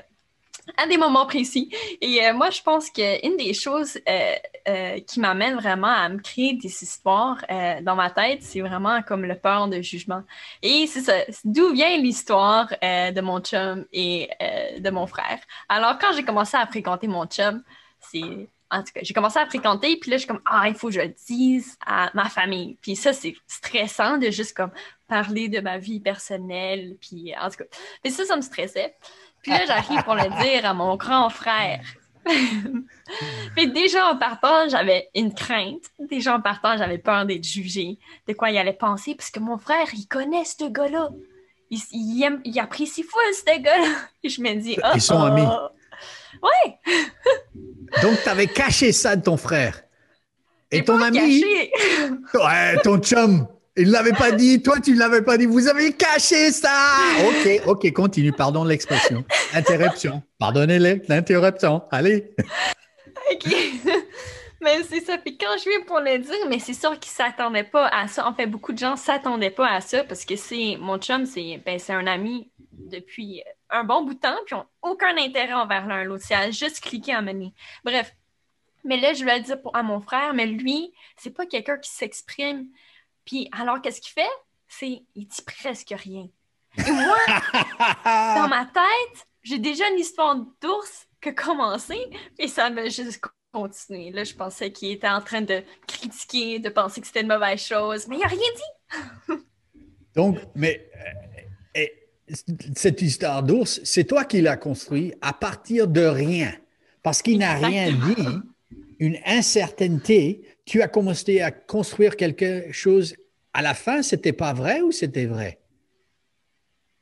à 0.76 0.86
des 0.86 0.96
moments 0.96 1.26
précis. 1.26 1.68
Et 2.00 2.24
euh, 2.24 2.32
moi, 2.32 2.50
je 2.50 2.62
pense 2.62 2.90
qu'une 2.90 3.36
des 3.36 3.52
choses 3.54 3.98
euh, 4.08 5.00
qui 5.00 5.18
m'amène 5.18 5.56
vraiment 5.56 5.88
à 5.88 6.08
me 6.08 6.18
créer 6.18 6.52
des 6.54 6.68
histoires 6.68 7.44
dans 7.82 7.96
ma 7.96 8.08
tête, 8.08 8.42
c'est 8.42 8.60
vraiment 8.60 9.02
comme 9.02 9.24
le 9.24 9.34
peur 9.34 9.66
de 9.66 9.82
jugement. 9.82 10.22
Et 10.62 10.86
c'est 10.86 11.00
ça, 11.00 11.14
d'où 11.44 11.72
vient 11.72 11.96
l'histoire 11.96 12.68
de 12.80 13.20
mon 13.20 13.40
chum 13.40 13.84
et 13.92 14.30
de 14.78 14.90
mon 14.90 15.08
frère. 15.08 15.40
Alors, 15.68 15.98
quand 15.98 16.12
j'ai 16.14 16.22
commencé 16.22 16.56
à 16.56 16.66
fréquenter 16.68 17.08
mon 17.08 17.26
chum, 17.26 17.64
c'est 17.98 18.48
en 18.70 18.82
tout 18.82 18.92
cas, 18.94 19.00
j'ai 19.02 19.14
commencé 19.14 19.38
à 19.38 19.46
fréquenter, 19.46 19.96
puis 19.96 20.10
là, 20.10 20.16
je 20.16 20.22
suis 20.22 20.28
comme, 20.28 20.42
ah, 20.46 20.68
il 20.68 20.74
faut 20.74 20.88
que 20.88 20.94
je 20.94 21.00
le 21.00 21.14
dise 21.26 21.76
à 21.84 22.10
ma 22.14 22.28
famille. 22.28 22.76
Puis 22.80 22.94
ça, 22.94 23.12
c'est 23.12 23.34
stressant 23.46 24.18
de 24.18 24.30
juste 24.30 24.56
comme 24.56 24.70
parler 25.08 25.48
de 25.48 25.60
ma 25.60 25.78
vie 25.78 26.00
personnelle, 26.00 26.96
puis 27.00 27.34
en 27.40 27.50
tout 27.50 27.56
cas. 27.58 27.64
Mais 28.04 28.10
ça, 28.10 28.24
ça 28.24 28.36
me 28.36 28.42
stressait. 28.42 28.94
Puis 29.42 29.50
là, 29.50 29.66
j'arrive 29.66 30.02
pour 30.04 30.14
le 30.14 30.42
dire 30.42 30.64
à 30.64 30.74
mon 30.74 30.96
grand 30.96 31.30
frère. 31.30 31.80
Mais 33.56 33.66
déjà 33.66 34.06
en 34.08 34.16
partant, 34.16 34.68
j'avais 34.68 35.08
une 35.14 35.34
crainte. 35.34 35.84
Déjà 35.98 36.36
en 36.36 36.40
partant, 36.40 36.76
j'avais 36.76 36.98
peur 36.98 37.26
d'être 37.26 37.44
jugée, 37.44 37.98
de 38.28 38.32
quoi 38.34 38.50
il 38.50 38.58
allait 38.58 38.72
penser, 38.72 39.14
parce 39.14 39.30
que 39.30 39.40
mon 39.40 39.58
frère, 39.58 39.86
il 39.94 40.06
connaît 40.06 40.44
ce 40.44 40.68
gars-là. 40.68 41.08
Il, 41.70 41.80
il, 41.92 42.22
aime, 42.22 42.40
il 42.44 42.58
apprécie 42.58 43.02
fou 43.02 43.16
ce 43.32 43.60
gars-là. 43.60 43.96
Je 44.24 44.40
me 44.42 44.54
dis, 44.54 44.76
Ils 44.94 45.00
sont 45.00 45.22
amis. 45.22 45.46
Oh, 45.46 45.68
Ouais. 46.42 46.78
Donc, 48.02 48.22
tu 48.22 48.28
avais 48.28 48.46
caché 48.46 48.92
ça 48.92 49.16
de 49.16 49.22
ton 49.22 49.36
frère. 49.36 49.82
Et 50.70 50.84
ton 50.84 51.00
ami. 51.00 51.40
Caché. 51.40 51.72
Ouais, 52.34 52.76
ton 52.82 52.98
chum. 52.98 53.46
Il 53.76 53.86
ne 53.86 53.92
l'avait 53.92 54.12
pas 54.12 54.32
dit, 54.32 54.62
toi 54.62 54.80
tu 54.80 54.92
ne 54.92 54.98
l'avais 54.98 55.22
pas 55.22 55.38
dit, 55.38 55.46
vous 55.46 55.68
avez 55.68 55.92
caché 55.92 56.50
ça! 56.50 56.68
Ok, 57.24 57.62
ok, 57.66 57.92
continue, 57.92 58.32
pardon 58.32 58.64
l'expression. 58.64 59.24
Interruption. 59.54 60.22
Pardonnez 60.38 60.78
l'interruption. 61.08 61.82
Allez. 61.90 62.34
Ok. 63.32 63.54
Mais 64.60 64.82
c'est 64.88 65.00
ça. 65.00 65.16
Puis 65.18 65.38
quand 65.38 65.56
je 65.58 65.70
viens 65.70 65.80
pour 65.86 66.00
le 66.00 66.18
dire, 66.18 66.46
mais 66.48 66.58
c'est 66.58 66.74
sûr 66.74 66.90
qu'ils 66.98 67.12
ne 67.12 67.28
s'attendaient 67.28 67.64
pas 67.64 67.86
à 67.86 68.08
ça. 68.08 68.26
En 68.26 68.34
fait, 68.34 68.46
beaucoup 68.46 68.72
de 68.72 68.78
gens 68.78 68.92
ne 68.92 68.98
s'attendaient 68.98 69.50
pas 69.50 69.68
à 69.68 69.80
ça 69.80 70.04
parce 70.04 70.24
que 70.24 70.36
c'est 70.36 70.76
mon 70.78 70.98
chum, 70.98 71.24
c'est 71.24 71.62
ben, 71.64 71.78
un 71.88 72.06
ami 72.06 72.50
depuis 72.88 73.42
un 73.70 73.84
bon 73.84 74.02
bout 74.02 74.14
de 74.14 74.20
temps, 74.20 74.38
puis 74.46 74.54
n'ont 74.54 74.66
aucun 74.82 75.16
intérêt 75.16 75.52
envers 75.52 75.86
l'un 75.86 76.04
l'autre. 76.04 76.24
C'est 76.26 76.52
juste 76.52 76.80
cliquer 76.80 77.14
à 77.14 77.22
mener. 77.22 77.52
Bref. 77.84 78.14
Mais 78.84 78.98
là, 78.98 79.12
je 79.12 79.20
voulais 79.20 79.38
le 79.38 79.44
dire 79.44 79.58
à 79.74 79.82
mon 79.82 80.00
frère, 80.00 80.32
mais 80.32 80.46
lui, 80.46 80.92
c'est 81.16 81.34
pas 81.34 81.44
quelqu'un 81.44 81.76
qui 81.76 81.90
s'exprime. 81.90 82.68
Puis 83.26 83.48
alors, 83.52 83.82
qu'est-ce 83.82 84.00
qu'il 84.00 84.12
fait? 84.12 84.30
C'est, 84.68 85.02
il 85.14 85.26
dit 85.26 85.42
presque 85.42 85.92
rien. 85.94 86.28
Et 86.78 86.90
moi, 86.90 87.18
dans 88.04 88.48
ma 88.48 88.64
tête, 88.66 89.26
j'ai 89.42 89.58
déjà 89.58 89.88
une 89.90 89.98
histoire 89.98 90.36
d'ours 90.62 91.08
qui 91.20 91.28
a 91.28 91.32
commencé, 91.32 91.98
et 92.38 92.48
ça 92.48 92.70
m'a 92.70 92.88
juste 92.88 93.20
continué. 93.52 94.10
Là, 94.10 94.24
je 94.24 94.34
pensais 94.34 94.72
qu'il 94.72 94.90
était 94.90 95.08
en 95.08 95.20
train 95.20 95.42
de 95.42 95.62
critiquer, 95.86 96.58
de 96.58 96.68
penser 96.68 97.00
que 97.00 97.06
c'était 97.06 97.20
une 97.20 97.28
mauvaise 97.28 97.60
chose, 97.60 98.06
mais 98.08 98.16
il 98.16 98.20
n'a 98.20 98.28
rien 98.28 98.38
dit. 98.38 99.34
Donc, 100.14 100.38
mais 100.54 100.90
euh, 100.96 101.40
cette 102.74 103.02
histoire 103.02 103.42
d'ours, 103.42 103.80
c'est 103.84 104.04
toi 104.04 104.24
qui 104.24 104.40
l'as 104.40 104.56
construit 104.56 105.12
à 105.20 105.32
partir 105.32 105.86
de 105.86 106.02
rien. 106.02 106.52
Parce 107.02 107.22
qu'il 107.22 107.38
n'a 107.38 107.54
rien 107.54 107.92
dit, 107.92 108.26
une 108.98 109.16
incertitude, 109.24 110.40
tu 110.64 110.82
as 110.82 110.88
commencé 110.88 111.40
à 111.40 111.50
construire 111.50 112.16
quelque 112.16 112.72
chose. 112.72 113.14
À 113.54 113.62
la 113.62 113.74
fin, 113.74 114.02
c'était 114.02 114.32
pas 114.32 114.52
vrai 114.52 114.80
ou 114.82 114.92
c'était 114.92 115.26
vrai? 115.26 115.59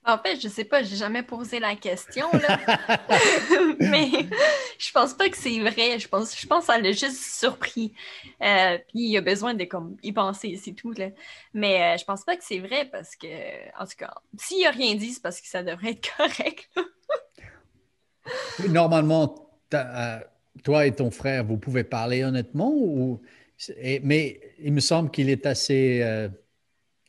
En 0.08 0.16
fait, 0.16 0.40
je 0.40 0.48
sais 0.48 0.64
pas, 0.64 0.82
j'ai 0.82 0.96
jamais 0.96 1.22
posé 1.22 1.60
la 1.60 1.76
question, 1.76 2.28
mais 3.78 4.08
je 4.78 4.90
pense 4.90 5.12
pas 5.12 5.28
que 5.28 5.36
c'est 5.36 5.60
vrai. 5.60 5.98
Je 5.98 6.08
pense, 6.08 6.34
je 6.34 6.46
pense 6.46 6.66
juste 6.98 7.38
surpris. 7.38 7.92
Euh, 8.42 8.78
puis 8.88 9.00
il 9.00 9.16
a 9.18 9.20
besoin 9.20 9.52
de 9.52 9.64
comme 9.64 9.98
y 10.02 10.12
penser, 10.12 10.58
c'est 10.64 10.72
tout. 10.72 10.92
Là. 10.92 11.10
Mais 11.52 11.82
euh, 11.82 11.98
je 11.98 12.06
pense 12.06 12.24
pas 12.24 12.38
que 12.38 12.42
c'est 12.42 12.58
vrai 12.58 12.86
parce 12.90 13.16
que, 13.16 13.26
en 13.78 13.84
tout 13.84 13.98
cas, 13.98 14.14
s'il 14.38 14.66
a 14.66 14.70
rien 14.70 14.94
dit, 14.94 15.12
c'est 15.12 15.22
parce 15.22 15.42
que 15.42 15.46
ça 15.46 15.62
devrait 15.62 15.90
être 15.90 16.08
correct. 16.16 16.70
Normalement, 18.66 19.50
euh, 19.74 20.20
toi 20.64 20.86
et 20.86 20.92
ton 20.92 21.10
frère, 21.10 21.44
vous 21.44 21.58
pouvez 21.58 21.84
parler 21.84 22.24
honnêtement 22.24 22.72
ou 22.74 23.20
mais 24.02 24.40
il 24.58 24.72
me 24.72 24.80
semble 24.80 25.10
qu'il 25.10 25.28
est 25.28 25.44
assez 25.44 26.28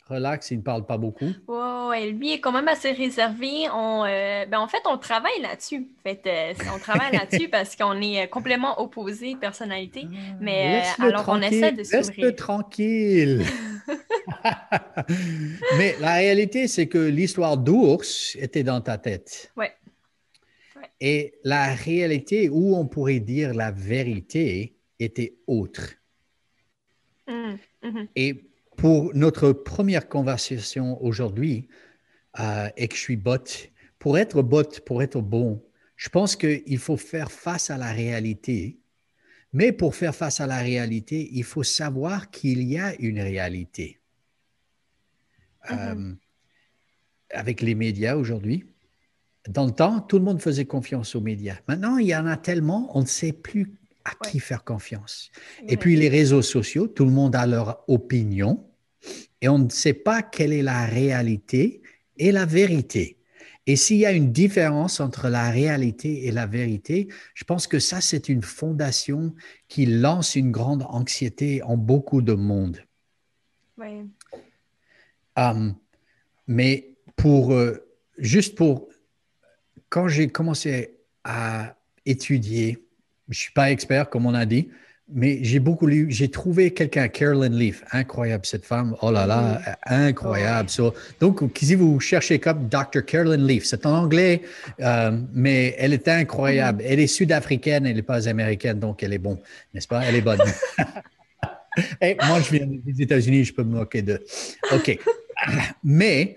relax, 0.09 0.51
il 0.51 0.57
ne 0.57 0.63
parle 0.63 0.85
pas 0.85 0.97
beaucoup. 0.97 1.31
Oui, 1.47 2.11
lui 2.11 2.33
est 2.33 2.39
quand 2.39 2.51
même 2.51 2.67
assez 2.67 2.91
réservé. 2.91 3.69
On, 3.73 4.05
euh, 4.05 4.45
ben, 4.45 4.59
en 4.59 4.67
fait, 4.67 4.81
on 4.85 4.97
travaille 4.97 5.41
là-dessus. 5.41 5.87
En 5.99 6.09
fait, 6.09 6.21
euh, 6.25 6.53
on 6.75 6.79
travaille 6.79 7.11
là-dessus 7.17 7.49
parce 7.49 7.75
qu'on 7.75 8.01
est 8.01 8.27
complètement 8.27 8.81
opposés 8.81 9.35
personnalité. 9.35 10.05
Ah, 10.05 10.35
mais 10.41 10.83
euh, 10.99 11.03
alors, 11.03 11.25
on 11.27 11.41
essaie 11.41 11.71
de 11.71 11.83
s'ouvrir. 11.83 12.01
Laisse-le 12.01 12.35
tranquille. 12.35 13.43
mais 15.77 15.95
la 15.99 16.15
réalité, 16.15 16.67
c'est 16.67 16.87
que 16.87 16.97
l'histoire 16.97 17.57
d'ours 17.57 18.35
était 18.39 18.63
dans 18.63 18.81
ta 18.81 18.97
tête. 18.97 19.51
Oui. 19.57 19.65
Et 21.01 21.33
la 21.43 21.73
réalité, 21.73 22.49
où 22.49 22.75
on 22.75 22.85
pourrait 22.85 23.19
dire 23.19 23.53
la 23.53 23.71
vérité, 23.71 24.75
était 24.99 25.35
autre. 25.47 25.93
Mmh, 27.27 27.55
mmh. 27.83 28.03
Et 28.15 28.48
pour 28.79 29.13
notre 29.13 29.51
première 29.51 30.07
conversation 30.07 31.03
aujourd'hui, 31.03 31.67
euh, 32.39 32.69
et 32.77 32.87
que 32.87 32.95
je 32.95 33.01
suis 33.01 33.17
bot, 33.17 33.37
pour 33.99 34.17
être 34.17 34.41
bot, 34.41 34.79
pour 34.85 35.03
être 35.03 35.19
bon, 35.19 35.61
je 35.97 36.07
pense 36.07 36.37
qu'il 36.37 36.77
faut 36.77 36.95
faire 36.95 37.29
face 37.29 37.69
à 37.69 37.77
la 37.77 37.91
réalité. 37.91 38.79
Mais 39.51 39.73
pour 39.73 39.95
faire 39.95 40.15
face 40.15 40.39
à 40.39 40.47
la 40.47 40.59
réalité, 40.59 41.29
il 41.33 41.43
faut 41.43 41.63
savoir 41.63 42.31
qu'il 42.31 42.63
y 42.63 42.77
a 42.77 42.95
une 42.99 43.19
réalité. 43.19 43.99
Euh, 45.71 46.13
avec 47.31 47.61
les 47.61 47.75
médias 47.75 48.15
aujourd'hui, 48.15 48.65
dans 49.49 49.65
le 49.65 49.71
temps, 49.71 49.99
tout 49.99 50.19
le 50.19 50.23
monde 50.23 50.41
faisait 50.41 50.65
confiance 50.65 51.15
aux 51.15 51.21
médias. 51.21 51.57
Maintenant, 51.67 51.97
il 51.97 52.07
y 52.07 52.15
en 52.15 52.25
a 52.25 52.37
tellement, 52.37 52.95
on 52.95 53.01
ne 53.01 53.07
sait 53.07 53.33
plus 53.33 53.73
à 54.05 54.11
qui 54.25 54.39
faire 54.39 54.63
confiance. 54.63 55.31
Et 55.67 55.75
puis 55.75 55.95
les 55.95 56.09
réseaux 56.09 56.41
sociaux, 56.41 56.87
tout 56.87 57.05
le 57.05 57.11
monde 57.11 57.35
a 57.35 57.45
leur 57.45 57.83
opinion. 57.87 58.68
Et 59.41 59.49
on 59.49 59.59
ne 59.59 59.69
sait 59.69 59.93
pas 59.93 60.21
quelle 60.21 60.53
est 60.53 60.61
la 60.61 60.85
réalité 60.85 61.81
et 62.17 62.31
la 62.31 62.45
vérité. 62.45 63.17
Et 63.65 63.75
s'il 63.75 63.97
y 63.97 64.05
a 64.05 64.11
une 64.11 64.31
différence 64.31 64.99
entre 64.99 65.29
la 65.29 65.51
réalité 65.51 66.25
et 66.25 66.31
la 66.31 66.47
vérité, 66.47 67.07
je 67.35 67.43
pense 67.43 67.67
que 67.67 67.77
ça, 67.77 68.01
c'est 68.01 68.27
une 68.27 68.41
fondation 68.41 69.35
qui 69.67 69.85
lance 69.85 70.35
une 70.35 70.51
grande 70.51 70.83
anxiété 70.89 71.61
en 71.61 71.77
beaucoup 71.77 72.21
de 72.21 72.33
monde. 72.33 72.79
Oui. 73.77 74.09
Um, 75.37 75.75
mais 76.47 76.95
pour, 77.15 77.53
euh, 77.53 77.87
juste 78.17 78.55
pour, 78.55 78.89
quand 79.89 80.07
j'ai 80.07 80.29
commencé 80.29 80.97
à 81.23 81.75
étudier, 82.05 82.83
je 83.27 83.33
ne 83.33 83.35
suis 83.35 83.53
pas 83.53 83.69
expert, 83.71 84.09
comme 84.09 84.25
on 84.25 84.33
a 84.33 84.47
dit, 84.47 84.69
mais 85.11 85.43
j'ai 85.43 85.59
beaucoup 85.59 85.87
lu, 85.87 86.07
j'ai 86.09 86.29
trouvé 86.29 86.71
quelqu'un, 86.71 87.07
Carolyn 87.07 87.49
Leaf, 87.49 87.83
incroyable 87.91 88.45
cette 88.45 88.65
femme, 88.65 88.95
oh 89.01 89.11
là 89.11 89.25
là, 89.25 89.59
incroyable. 89.85 90.69
ça. 90.69 90.91
donc, 91.19 91.41
si 91.55 91.75
vous 91.75 91.99
cherchez 91.99 92.39
comme 92.39 92.67
Dr. 92.67 93.03
Carolyn 93.05 93.45
Leaf, 93.45 93.65
c'est 93.65 93.85
en 93.85 94.03
anglais, 94.03 94.41
euh, 94.79 95.17
mais 95.33 95.75
elle 95.77 95.93
est 95.93 96.07
incroyable. 96.07 96.83
Elle 96.85 96.99
est 96.99 97.07
sud-africaine, 97.07 97.85
elle 97.85 97.95
n'est 97.95 98.01
pas 98.01 98.27
américaine, 98.27 98.79
donc 98.79 99.01
elle 99.03 99.13
est 99.13 99.19
bonne, 99.19 99.39
n'est-ce 99.73 99.87
pas? 99.87 100.01
Elle 100.01 100.15
est 100.15 100.21
bonne. 100.21 100.39
Et 102.01 102.15
moi, 102.27 102.41
je 102.41 102.51
viens 102.51 102.67
des 102.67 103.01
États-Unis, 103.01 103.45
je 103.45 103.53
peux 103.53 103.63
me 103.63 103.77
moquer 103.77 104.01
de. 104.01 104.23
OK. 104.73 104.99
Mais 105.83 106.35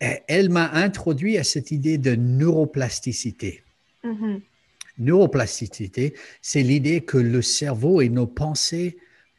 elle 0.00 0.48
m'a 0.48 0.70
introduit 0.72 1.36
à 1.36 1.44
cette 1.44 1.70
idée 1.70 1.98
de 1.98 2.14
neuroplasticité. 2.14 3.62
Mhm. 4.02 4.40
Neuroplasticité, 5.00 6.14
c'est 6.42 6.62
l'idée 6.62 7.00
que 7.00 7.18
le 7.18 7.42
cerveau 7.42 8.00
et 8.00 8.08
nos 8.08 8.26
pensées 8.26 8.98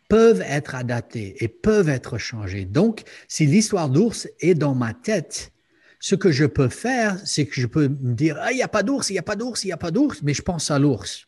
peuvent 0.10 0.44
être 0.46 0.76
adaptés 0.76 1.42
et 1.42 1.48
peuvent 1.48 1.88
être 1.88 2.18
changés. 2.18 2.66
Donc, 2.66 3.04
si 3.30 3.46
l'histoire 3.46 3.90
d'ours 3.90 4.28
est 4.42 4.56
dans 4.56 4.76
ma 4.76 4.94
tête, 4.94 5.52
ce 6.00 6.16
que 6.16 6.32
je 6.32 6.46
peux 6.46 6.68
faire, 6.68 7.18
c'est 7.26 7.46
que 7.46 7.62
je 7.62 7.68
peux 7.68 7.88
me 7.88 8.14
dire, 8.14 8.38
ah, 8.42 8.52
il 8.52 8.56
n'y 8.56 8.64
a 8.64 8.68
pas 8.68 8.84
d'ours, 8.84 9.10
il 9.10 9.14
n'y 9.14 9.20
a 9.20 9.24
pas 9.24 9.36
d'ours, 9.36 9.64
il 9.64 9.68
n'y 9.68 9.74
a 9.74 9.78
pas 9.78 9.92
d'ours, 9.92 10.22
mais 10.24 10.34
je 10.34 10.42
pense 10.42 10.70
à 10.72 10.80
l'ours. 10.80 11.28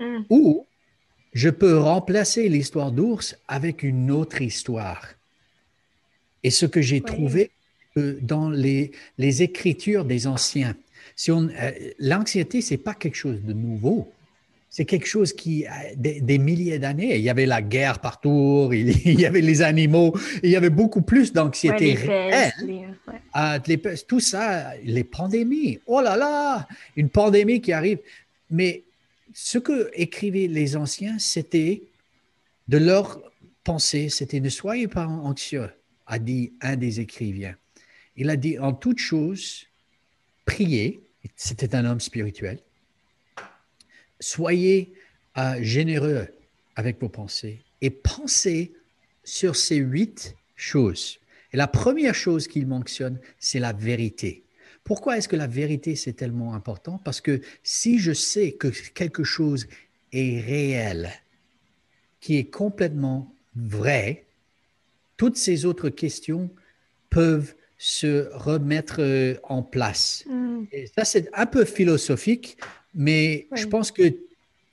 Mm. 0.00 0.22
Ou 0.30 0.66
je 1.34 1.50
peux 1.50 1.78
remplacer 1.78 2.48
l'histoire 2.48 2.92
d'ours 2.92 3.36
avec 3.46 3.82
une 3.82 4.10
autre 4.10 4.40
histoire. 4.40 5.06
Et 6.42 6.50
ce 6.50 6.66
que 6.66 6.80
j'ai 6.80 6.96
Oui. 6.96 7.02
trouvé 7.02 7.50
euh, 7.96 8.18
dans 8.22 8.50
les, 8.50 8.90
les 9.18 9.42
écritures 9.42 10.04
des 10.04 10.26
anciens, 10.26 10.74
si 11.16 11.30
on, 11.30 11.48
euh, 11.48 11.70
l'anxiété, 11.98 12.60
c'est 12.60 12.76
pas 12.76 12.94
quelque 12.94 13.14
chose 13.16 13.40
de 13.42 13.52
nouveau. 13.52 14.10
C'est 14.70 14.86
quelque 14.86 15.06
chose 15.06 15.32
qui, 15.32 15.66
a 15.66 15.94
des, 15.94 16.20
des 16.20 16.36
milliers 16.38 16.80
d'années, 16.80 17.14
il 17.16 17.22
y 17.22 17.30
avait 17.30 17.46
la 17.46 17.62
guerre 17.62 18.00
partout, 18.00 18.70
il, 18.72 18.88
il 19.06 19.20
y 19.20 19.24
avait 19.24 19.40
les 19.40 19.62
animaux, 19.62 20.16
il 20.42 20.50
y 20.50 20.56
avait 20.56 20.68
beaucoup 20.70 21.02
plus 21.02 21.28
Ouais, 21.28 21.34
d'anxiété 21.34 21.92
les 21.92 21.94
réelle. 21.94 22.52
ouais. 22.60 23.20
Ah, 23.32 23.60
les 23.68 23.80
tout 24.08 24.18
ça, 24.18 24.74
les 24.82 25.04
pandémies. 25.04 25.78
Oh 25.86 26.00
là 26.00 26.16
là, 26.16 26.66
une 26.96 27.08
pandémie 27.08 27.60
qui 27.60 27.72
arrive. 27.72 27.98
Mais 28.50 28.82
ce 29.32 29.58
que 29.58 29.90
écrivaient 29.94 30.48
les 30.48 30.74
anciens, 30.76 31.20
c'était 31.20 31.82
de 32.66 32.78
leur 32.78 33.20
pensée, 33.62 34.08
c'était 34.08 34.40
ne 34.40 34.48
soyez 34.48 34.88
pas 34.88 35.06
anxieux, 35.06 35.70
a 36.06 36.18
dit 36.18 36.52
un 36.60 36.74
des 36.74 36.98
écrivains. 36.98 37.54
Il 38.16 38.28
a 38.28 38.36
dit 38.36 38.58
en 38.58 38.72
toute 38.72 38.98
chose, 38.98 39.66
priez, 40.46 41.00
c'était 41.36 41.74
un 41.74 41.84
homme 41.84 42.00
spirituel, 42.00 42.58
soyez 44.20 44.92
euh, 45.38 45.56
généreux 45.60 46.28
avec 46.76 47.00
vos 47.00 47.08
pensées 47.08 47.62
et 47.80 47.90
pensez 47.90 48.72
sur 49.24 49.56
ces 49.56 49.76
huit 49.76 50.36
choses. 50.56 51.18
Et 51.52 51.56
la 51.56 51.66
première 51.66 52.14
chose 52.14 52.48
qu'il 52.48 52.66
mentionne, 52.66 53.18
c'est 53.38 53.60
la 53.60 53.72
vérité. 53.72 54.42
Pourquoi 54.82 55.16
est-ce 55.16 55.28
que 55.28 55.36
la 55.36 55.46
vérité, 55.46 55.96
c'est 55.96 56.12
tellement 56.12 56.54
important? 56.54 57.00
Parce 57.04 57.20
que 57.20 57.40
si 57.62 57.98
je 57.98 58.12
sais 58.12 58.52
que 58.52 58.68
quelque 58.92 59.24
chose 59.24 59.66
est 60.12 60.40
réel, 60.40 61.10
qui 62.20 62.36
est 62.36 62.50
complètement 62.50 63.34
vrai, 63.56 64.24
toutes 65.16 65.36
ces 65.36 65.64
autres 65.64 65.88
questions 65.88 66.50
peuvent 67.08 67.54
se 67.86 68.30
remettre 68.32 68.96
euh, 69.00 69.34
en 69.42 69.62
place. 69.62 70.24
Mm. 70.26 70.62
Et 70.72 70.86
ça, 70.86 71.04
c'est 71.04 71.28
un 71.34 71.44
peu 71.44 71.66
philosophique, 71.66 72.56
mais 72.94 73.46
Oui. 73.50 73.60
je 73.60 73.66
pense 73.66 73.92
que 73.92 74.04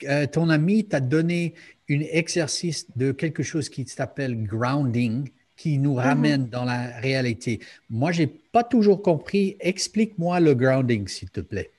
euh, 0.08 0.28
ton 0.28 0.48
ami 0.48 0.86
t'a 0.86 1.02
donné 1.02 1.54
un 1.90 2.00
exercice 2.00 2.88
de 2.96 3.12
quelque 3.12 3.44
chose 3.44 3.68
qui 3.68 3.86
s'appelle 3.86 4.42
grounding, 4.42 5.28
qui 5.58 5.78
nous 5.78 5.96
ramène 5.96 6.48
dans 6.48 6.64
la 6.64 6.88
réalité. 7.00 7.60
Moi, 7.90 8.14
j'ai 8.14 8.28
pas 8.28 8.64
toujours 8.64 9.02
compris. 9.02 9.58
Explique-moi 9.60 10.40
le 10.40 10.54
grounding, 10.56 11.06
s'il 11.10 11.32
te 11.32 11.42
plaît. 11.42 11.70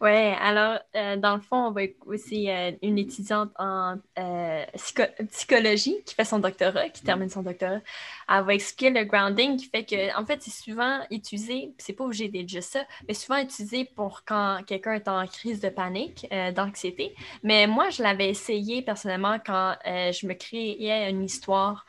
Ouais, 0.00 0.36
alors, 0.40 0.78
euh, 0.96 1.16
dans 1.16 1.36
le 1.36 1.40
fond, 1.40 1.56
on 1.68 1.70
va 1.70 1.82
aussi 2.06 2.50
euh, 2.50 2.72
une 2.82 2.98
étudiante 2.98 3.50
en 3.58 3.96
euh, 4.18 4.64
psycho- 4.76 5.08
psychologie 5.30 5.96
qui 6.04 6.14
fait 6.14 6.24
son 6.26 6.40
doctorat, 6.40 6.90
qui 6.90 7.02
termine 7.02 7.30
son 7.30 7.42
doctorat. 7.42 7.80
Elle 8.28 8.44
va 8.44 8.54
expliquer 8.54 8.90
le 8.90 9.04
grounding 9.04 9.56
qui 9.56 9.66
fait 9.66 9.84
que, 9.84 10.14
en 10.20 10.26
fait, 10.26 10.42
c'est 10.42 10.50
souvent 10.50 11.00
utilisé, 11.10 11.72
c'est 11.78 11.94
pas 11.94 12.04
obligé 12.04 12.28
d'être 12.28 12.48
juste 12.48 12.72
ça, 12.72 12.84
mais 13.08 13.14
souvent 13.14 13.38
utilisé 13.38 13.84
pour 13.96 14.24
quand 14.26 14.58
quelqu'un 14.66 14.94
est 14.94 15.08
en 15.08 15.26
crise 15.26 15.60
de 15.60 15.68
panique, 15.70 16.26
d'anxiété. 16.54 17.14
Mais 17.42 17.66
moi, 17.66 17.88
je 17.90 18.02
l'avais 18.02 18.28
essayé 18.28 18.82
personnellement 18.82 19.38
quand 19.46 19.76
je 19.86 20.26
me 20.26 20.34
créais 20.34 21.08
une 21.08 21.22
histoire 21.24 21.86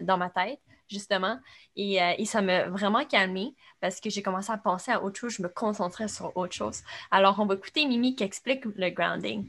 dans 0.00 0.18
ma 0.18 0.30
tête, 0.30 0.60
justement, 0.88 1.38
et, 1.76 2.02
euh, 2.02 2.12
et 2.18 2.24
ça 2.24 2.42
m'a 2.42 2.68
vraiment 2.68 3.04
calmée 3.04 3.54
parce 3.80 4.00
que 4.00 4.10
j'ai 4.10 4.22
commencé 4.22 4.50
à 4.50 4.56
penser 4.56 4.92
à 4.92 5.02
autre 5.02 5.18
chose, 5.18 5.32
je 5.32 5.42
me 5.42 5.48
concentrais 5.48 6.08
sur 6.08 6.36
autre 6.36 6.54
chose. 6.54 6.80
Alors, 7.10 7.38
on 7.38 7.46
va 7.46 7.54
écouter 7.54 7.86
Mimi 7.86 8.14
qui 8.16 8.24
explique 8.24 8.64
le 8.64 8.90
grounding. 8.90 9.46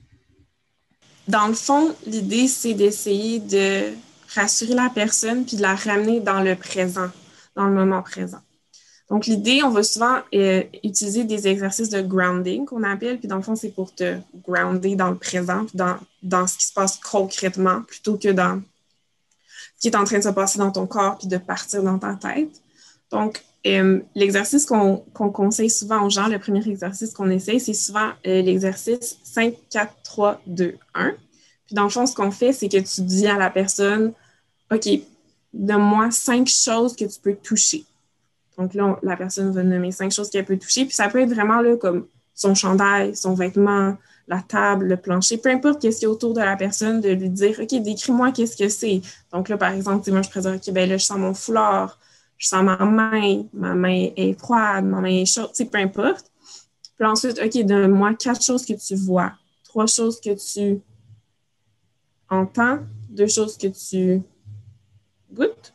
Dans 1.27 1.47
le 1.47 1.53
fond, 1.53 1.95
l'idée, 2.05 2.47
c'est 2.47 2.73
d'essayer 2.73 3.39
de 3.39 3.93
rassurer 4.35 4.73
la 4.73 4.89
personne 4.93 5.45
puis 5.45 5.57
de 5.57 5.61
la 5.61 5.75
ramener 5.75 6.19
dans 6.19 6.41
le 6.41 6.55
présent, 6.55 7.09
dans 7.55 7.65
le 7.65 7.73
moment 7.73 8.01
présent. 8.01 8.41
Donc, 9.09 9.27
l'idée, 9.27 9.61
on 9.63 9.69
va 9.69 9.83
souvent 9.83 10.19
euh, 10.33 10.63
utiliser 10.83 11.23
des 11.23 11.47
exercices 11.47 11.89
de 11.89 12.01
grounding 12.01 12.65
qu'on 12.65 12.83
appelle, 12.83 13.19
puis 13.19 13.27
dans 13.27 13.35
le 13.35 13.43
fond, 13.43 13.55
c'est 13.55 13.69
pour 13.69 13.93
te 13.93 14.17
grounder 14.43 14.95
dans 14.95 15.11
le 15.11 15.17
présent, 15.17 15.65
dans, 15.75 15.97
dans 16.23 16.47
ce 16.47 16.57
qui 16.57 16.65
se 16.65 16.73
passe 16.73 16.97
concrètement, 16.97 17.83
plutôt 17.83 18.17
que 18.17 18.29
dans 18.29 18.61
qui 19.79 19.87
est 19.87 19.95
en 19.95 20.03
train 20.03 20.19
de 20.19 20.23
se 20.23 20.29
passer 20.29 20.59
dans 20.59 20.71
ton 20.71 20.87
corps, 20.87 21.17
puis 21.17 21.27
de 21.27 21.37
partir 21.37 21.83
dans 21.83 21.99
ta 21.99 22.15
tête. 22.15 22.61
Donc, 23.11 23.43
euh, 23.67 23.99
l'exercice 24.13 24.65
qu'on 24.65 24.97
conseille 25.13 25.69
souvent 25.69 26.05
aux 26.05 26.09
gens, 26.09 26.27
le 26.27 26.37
premier 26.37 26.67
exercice 26.67 27.13
qu'on 27.13 27.29
essaye, 27.29 27.59
c'est 27.59 27.73
souvent 27.73 28.09
euh, 28.27 28.41
l'exercice 28.41 29.17
5, 29.23 29.55
4, 29.71 29.93
3, 30.03 30.41
2, 30.45 30.77
1. 30.93 31.13
Puis 31.65 31.73
dans 31.73 31.83
le 31.83 31.89
fond, 31.89 32.05
ce 32.05 32.13
qu'on 32.13 32.29
fait, 32.29 32.53
c'est 32.53 32.69
que 32.69 32.77
tu 32.77 33.01
dis 33.01 33.25
à 33.25 33.37
la 33.37 33.49
personne, 33.49 34.13
OK, 34.71 34.87
donne-moi 35.53 36.11
cinq 36.11 36.47
choses 36.47 36.95
que 36.95 37.05
tu 37.05 37.19
peux 37.19 37.35
toucher. 37.35 37.85
Donc 38.57 38.73
là, 38.75 38.99
la 39.01 39.17
personne 39.17 39.51
va 39.51 39.63
nommer 39.63 39.91
cinq 39.91 40.11
choses 40.11 40.29
qu'elle 40.29 40.45
peut 40.45 40.57
toucher. 40.57 40.85
Puis 40.85 40.93
ça 40.93 41.09
peut 41.09 41.19
être 41.19 41.33
vraiment 41.33 41.61
là, 41.61 41.75
comme 41.75 42.05
son 42.35 42.53
chandail, 42.53 43.15
son 43.15 43.33
vêtement, 43.33 43.97
la 44.27 44.41
table, 44.41 44.87
le 44.87 44.97
plancher, 44.97 45.37
peu 45.37 45.49
importe 45.49 45.81
qu'est-ce 45.81 45.99
qui 45.99 46.05
est 46.05 46.09
autour 46.09 46.33
de 46.33 46.41
la 46.41 46.55
personne, 46.55 46.99
de 46.99 47.09
lui 47.09 47.29
dire, 47.29 47.59
OK, 47.59 47.81
décris-moi 47.81 48.31
qu'est-ce 48.31 48.57
que 48.57 48.69
c'est. 48.69 49.01
Donc 49.31 49.49
là, 49.49 49.57
par 49.57 49.71
exemple, 49.71 50.09
moi, 50.11 50.21
je 50.21 50.29
présente, 50.29 50.55
OK, 50.55 50.73
ben 50.73 50.89
là, 50.89 50.97
je 50.97 51.05
sens 51.05 51.17
mon 51.17 51.33
foulard, 51.33 51.99
je 52.37 52.47
sens 52.47 52.63
ma 52.63 52.77
main, 52.77 53.43
ma 53.53 53.75
main 53.75 54.09
est 54.15 54.37
froide, 54.39 54.85
ma 54.85 54.99
main 54.99 55.21
est 55.21 55.25
chaude, 55.25 55.49
tu 55.49 55.63
sais, 55.63 55.65
peu 55.65 55.77
importe. 55.77 56.31
Puis 56.97 57.07
ensuite, 57.07 57.39
OK, 57.43 57.63
donne-moi 57.65 58.13
quatre 58.15 58.43
choses 58.43 58.65
que 58.65 58.73
tu 58.73 58.95
vois, 58.95 59.33
trois 59.63 59.85
choses 59.85 60.19
que 60.19 60.33
tu 60.33 60.81
entends, 62.29 62.79
deux 63.09 63.27
choses 63.27 63.57
que 63.57 63.67
tu 63.67 64.21
goûtes. 65.31 65.73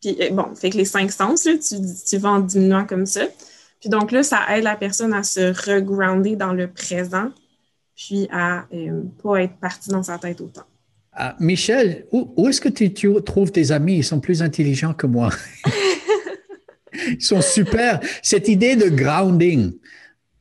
Puis 0.00 0.16
euh, 0.20 0.30
bon, 0.30 0.54
fait 0.54 0.70
que 0.70 0.76
les 0.76 0.84
cinq 0.84 1.10
sens, 1.10 1.42
tu, 1.42 1.58
tu 1.58 2.16
vas 2.18 2.30
en 2.30 2.40
diminuant 2.40 2.86
comme 2.86 3.06
ça. 3.06 3.22
Puis 3.80 3.88
donc 3.88 4.12
là, 4.12 4.22
ça 4.22 4.40
aide 4.50 4.64
la 4.64 4.76
personne 4.76 5.12
à 5.12 5.22
se 5.22 5.70
regrounder 5.70 6.36
dans 6.36 6.52
le 6.52 6.70
présent, 6.70 7.30
puis 7.96 8.28
à 8.30 8.66
ne 8.72 9.02
pas 9.22 9.42
être 9.42 9.56
parti 9.56 9.90
dans 9.90 10.02
sa 10.02 10.18
tête 10.18 10.40
autant. 10.40 10.64
Ah, 11.12 11.36
Michel, 11.40 12.06
où, 12.10 12.32
où 12.36 12.48
est-ce 12.48 12.60
que 12.60 12.70
tu, 12.70 12.92
tu 12.92 13.10
trouves 13.24 13.52
tes 13.52 13.70
amis? 13.70 13.98
Ils 13.98 14.04
sont 14.04 14.20
plus 14.20 14.42
intelligents 14.42 14.94
que 14.94 15.06
moi. 15.06 15.30
Ils 17.06 17.22
sont 17.22 17.42
super. 17.42 18.00
Cette 18.22 18.48
idée 18.48 18.76
de 18.76 18.88
grounding, 18.88 19.72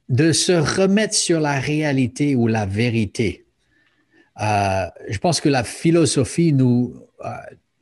de 0.10 0.32
se 0.32 0.52
remettre 0.52 1.16
sur 1.16 1.40
la 1.40 1.60
réalité 1.60 2.36
ou 2.36 2.48
la 2.48 2.66
vérité. 2.66 3.46
Euh, 4.42 4.86
je 5.10 5.18
pense 5.18 5.40
que 5.40 5.50
la 5.50 5.64
philosophie 5.64 6.54
nous, 6.54 6.96
euh, 7.24 7.30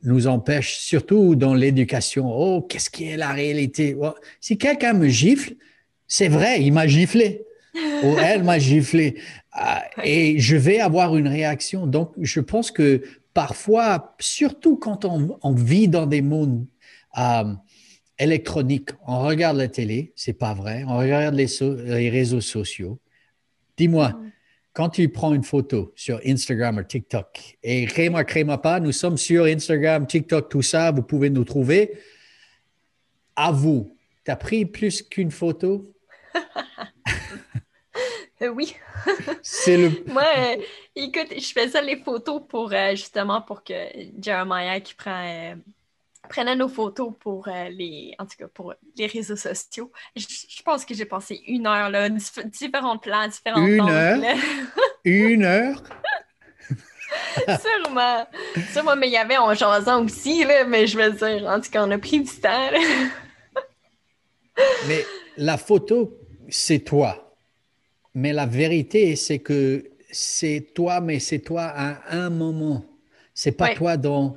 nous 0.02 0.26
empêche, 0.26 0.78
surtout 0.78 1.34
dans 1.34 1.54
l'éducation. 1.54 2.26
Oh, 2.32 2.62
qu'est-ce 2.62 2.90
qui 2.90 3.08
est 3.08 3.16
la 3.16 3.32
réalité? 3.32 3.96
Oh, 4.00 4.14
si 4.40 4.58
quelqu'un 4.58 4.92
me 4.92 5.08
gifle, 5.08 5.54
c'est 6.06 6.28
vrai, 6.28 6.62
il 6.62 6.72
m'a 6.72 6.86
giflé. 6.86 7.44
Ou 8.02 8.16
elle 8.18 8.42
m'a 8.42 8.58
giflé. 8.58 9.16
Euh, 9.58 10.02
et 10.04 10.38
je 10.38 10.56
vais 10.56 10.80
avoir 10.80 11.16
une 11.16 11.28
réaction. 11.28 11.86
Donc, 11.86 12.12
je 12.20 12.40
pense 12.40 12.70
que 12.70 13.02
parfois, 13.34 14.14
surtout 14.20 14.76
quand 14.76 15.04
on, 15.04 15.52
vit 15.52 15.88
dans 15.88 16.06
des 16.06 16.22
mondes 16.22 16.66
euh, 17.18 17.54
électroniques, 18.18 18.90
on 19.06 19.20
regarde 19.20 19.56
la 19.56 19.68
télé, 19.68 20.12
c'est 20.14 20.34
pas 20.34 20.54
vrai, 20.54 20.84
on 20.86 20.98
regarde 20.98 21.34
les, 21.34 21.48
les 21.60 22.10
réseaux 22.10 22.40
sociaux. 22.40 23.00
Dis-moi, 23.76 24.10
mm. 24.10 24.32
quand 24.72 24.90
tu 24.90 25.08
prends 25.08 25.34
une 25.34 25.42
photo 25.42 25.92
sur 25.96 26.20
Instagram 26.24 26.78
ou 26.78 26.82
TikTok, 26.82 27.58
et 27.62 27.86
crée-moi, 27.86 28.24
crée-moi 28.24 28.62
pas, 28.62 28.78
nous 28.78 28.92
sommes 28.92 29.16
sur 29.16 29.44
Instagram, 29.46 30.06
TikTok, 30.06 30.48
tout 30.48 30.62
ça, 30.62 30.92
vous 30.92 31.02
pouvez 31.02 31.30
nous 31.30 31.44
trouver. 31.44 31.98
À 33.34 33.50
vous, 33.50 33.96
tu 34.24 34.30
as 34.30 34.36
pris 34.36 34.64
plus 34.64 35.02
qu'une 35.02 35.30
photo? 35.30 35.92
Euh, 38.42 38.48
oui. 38.48 38.74
c'est 39.42 39.76
le. 39.76 39.90
Moi, 40.12 40.24
euh, 40.38 40.56
écoute, 40.96 41.28
je 41.30 41.52
faisais 41.52 41.82
les 41.82 41.96
photos 41.96 42.42
pour 42.48 42.72
euh, 42.72 42.90
justement 42.92 43.42
pour 43.42 43.62
que 43.62 43.74
Jeremiah 44.20 44.80
qui 44.80 44.94
prend 44.94 45.54
prenait 46.28 46.54
nos 46.54 46.68
photos 46.68 47.12
pour 47.18 47.48
les 47.48 48.14
en 48.18 48.24
tout 48.24 48.36
cas 48.38 48.46
pour 48.46 48.74
les 48.96 49.06
réseaux 49.06 49.36
sociaux. 49.36 49.90
Je, 50.14 50.62
pense 50.64 50.84
que 50.84 50.94
j'ai 50.94 51.04
passé 51.04 51.42
une 51.48 51.66
heure 51.66 51.90
là, 51.90 52.08
différents 52.08 52.98
plans, 52.98 53.26
différents 53.26 53.66
Une 53.66 53.80
heure? 53.80 54.36
une 55.04 55.44
heure? 55.44 55.82
Sûrement. 57.60 58.26
Sûrement, 58.72 58.96
mais 58.96 59.08
il 59.08 59.12
y 59.12 59.16
avait 59.16 59.38
en 59.38 59.52
jasant 59.54 60.04
aussi, 60.04 60.44
là, 60.44 60.64
mais 60.64 60.86
je 60.86 60.96
veux 60.96 61.10
dire, 61.10 61.48
en 61.48 61.60
tout 61.60 61.70
cas, 61.70 61.84
on 61.84 61.90
a 61.90 61.98
pris 61.98 62.20
du 62.20 62.30
temps. 62.30 62.70
mais 64.86 65.04
la 65.36 65.56
photo, 65.56 66.16
c'est 66.48 66.80
toi. 66.80 67.29
Mais 68.14 68.32
la 68.32 68.46
vérité, 68.46 69.16
c'est 69.16 69.38
que 69.38 69.84
c'est 70.10 70.66
toi, 70.74 71.00
mais 71.00 71.18
c'est 71.18 71.38
toi 71.38 71.64
à 71.64 72.16
un 72.16 72.30
moment. 72.30 72.84
C'est 73.34 73.52
pas 73.52 73.74
toi 73.74 73.96
dans 73.96 74.36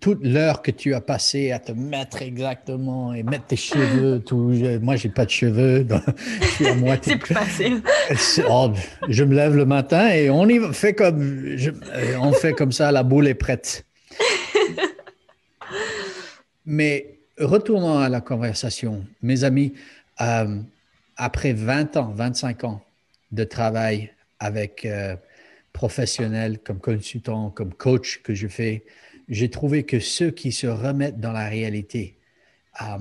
toute 0.00 0.24
l'heure 0.24 0.62
que 0.62 0.70
tu 0.70 0.94
as 0.94 1.00
passé 1.00 1.52
à 1.52 1.58
te 1.58 1.72
mettre 1.72 2.22
exactement 2.22 3.12
et 3.12 3.22
mettre 3.22 3.46
tes 3.46 3.56
cheveux. 3.56 4.20
Tout, 4.20 4.52
moi, 4.80 4.96
j'ai 4.96 5.10
pas 5.10 5.26
de 5.26 5.30
cheveux. 5.30 5.86
c'est 7.02 7.18
plus 7.18 7.34
facile. 7.34 7.82
Oh, 8.48 8.70
je 9.08 9.24
me 9.24 9.34
lève 9.34 9.56
le 9.56 9.66
matin 9.66 10.10
et 10.10 10.30
on 10.30 10.48
y 10.48 10.60
fait 10.72 10.94
comme, 10.94 11.56
on 12.20 12.32
fait 12.32 12.52
comme 12.52 12.72
ça, 12.72 12.92
la 12.92 13.02
boule 13.02 13.28
est 13.28 13.34
prête. 13.34 13.84
Mais 16.66 17.18
retournons 17.38 17.98
à 17.98 18.08
la 18.08 18.20
conversation, 18.20 19.04
mes 19.22 19.44
amis. 19.44 19.74
Euh, 20.20 20.60
après 21.16 21.52
20 21.52 21.96
ans, 21.96 22.12
25 22.14 22.64
ans, 22.64 22.83
de 23.34 23.44
travail 23.44 24.12
avec 24.38 24.84
euh, 24.84 25.16
professionnels 25.72 26.58
comme 26.58 26.80
consultant, 26.80 27.50
comme 27.50 27.74
coach 27.74 28.22
que 28.22 28.34
je 28.34 28.48
fais, 28.48 28.84
j'ai 29.28 29.50
trouvé 29.50 29.84
que 29.84 30.00
ceux 30.00 30.30
qui 30.30 30.52
se 30.52 30.66
remettent 30.66 31.20
dans 31.20 31.32
la 31.32 31.48
réalité, 31.48 32.16
euh, 32.82 32.98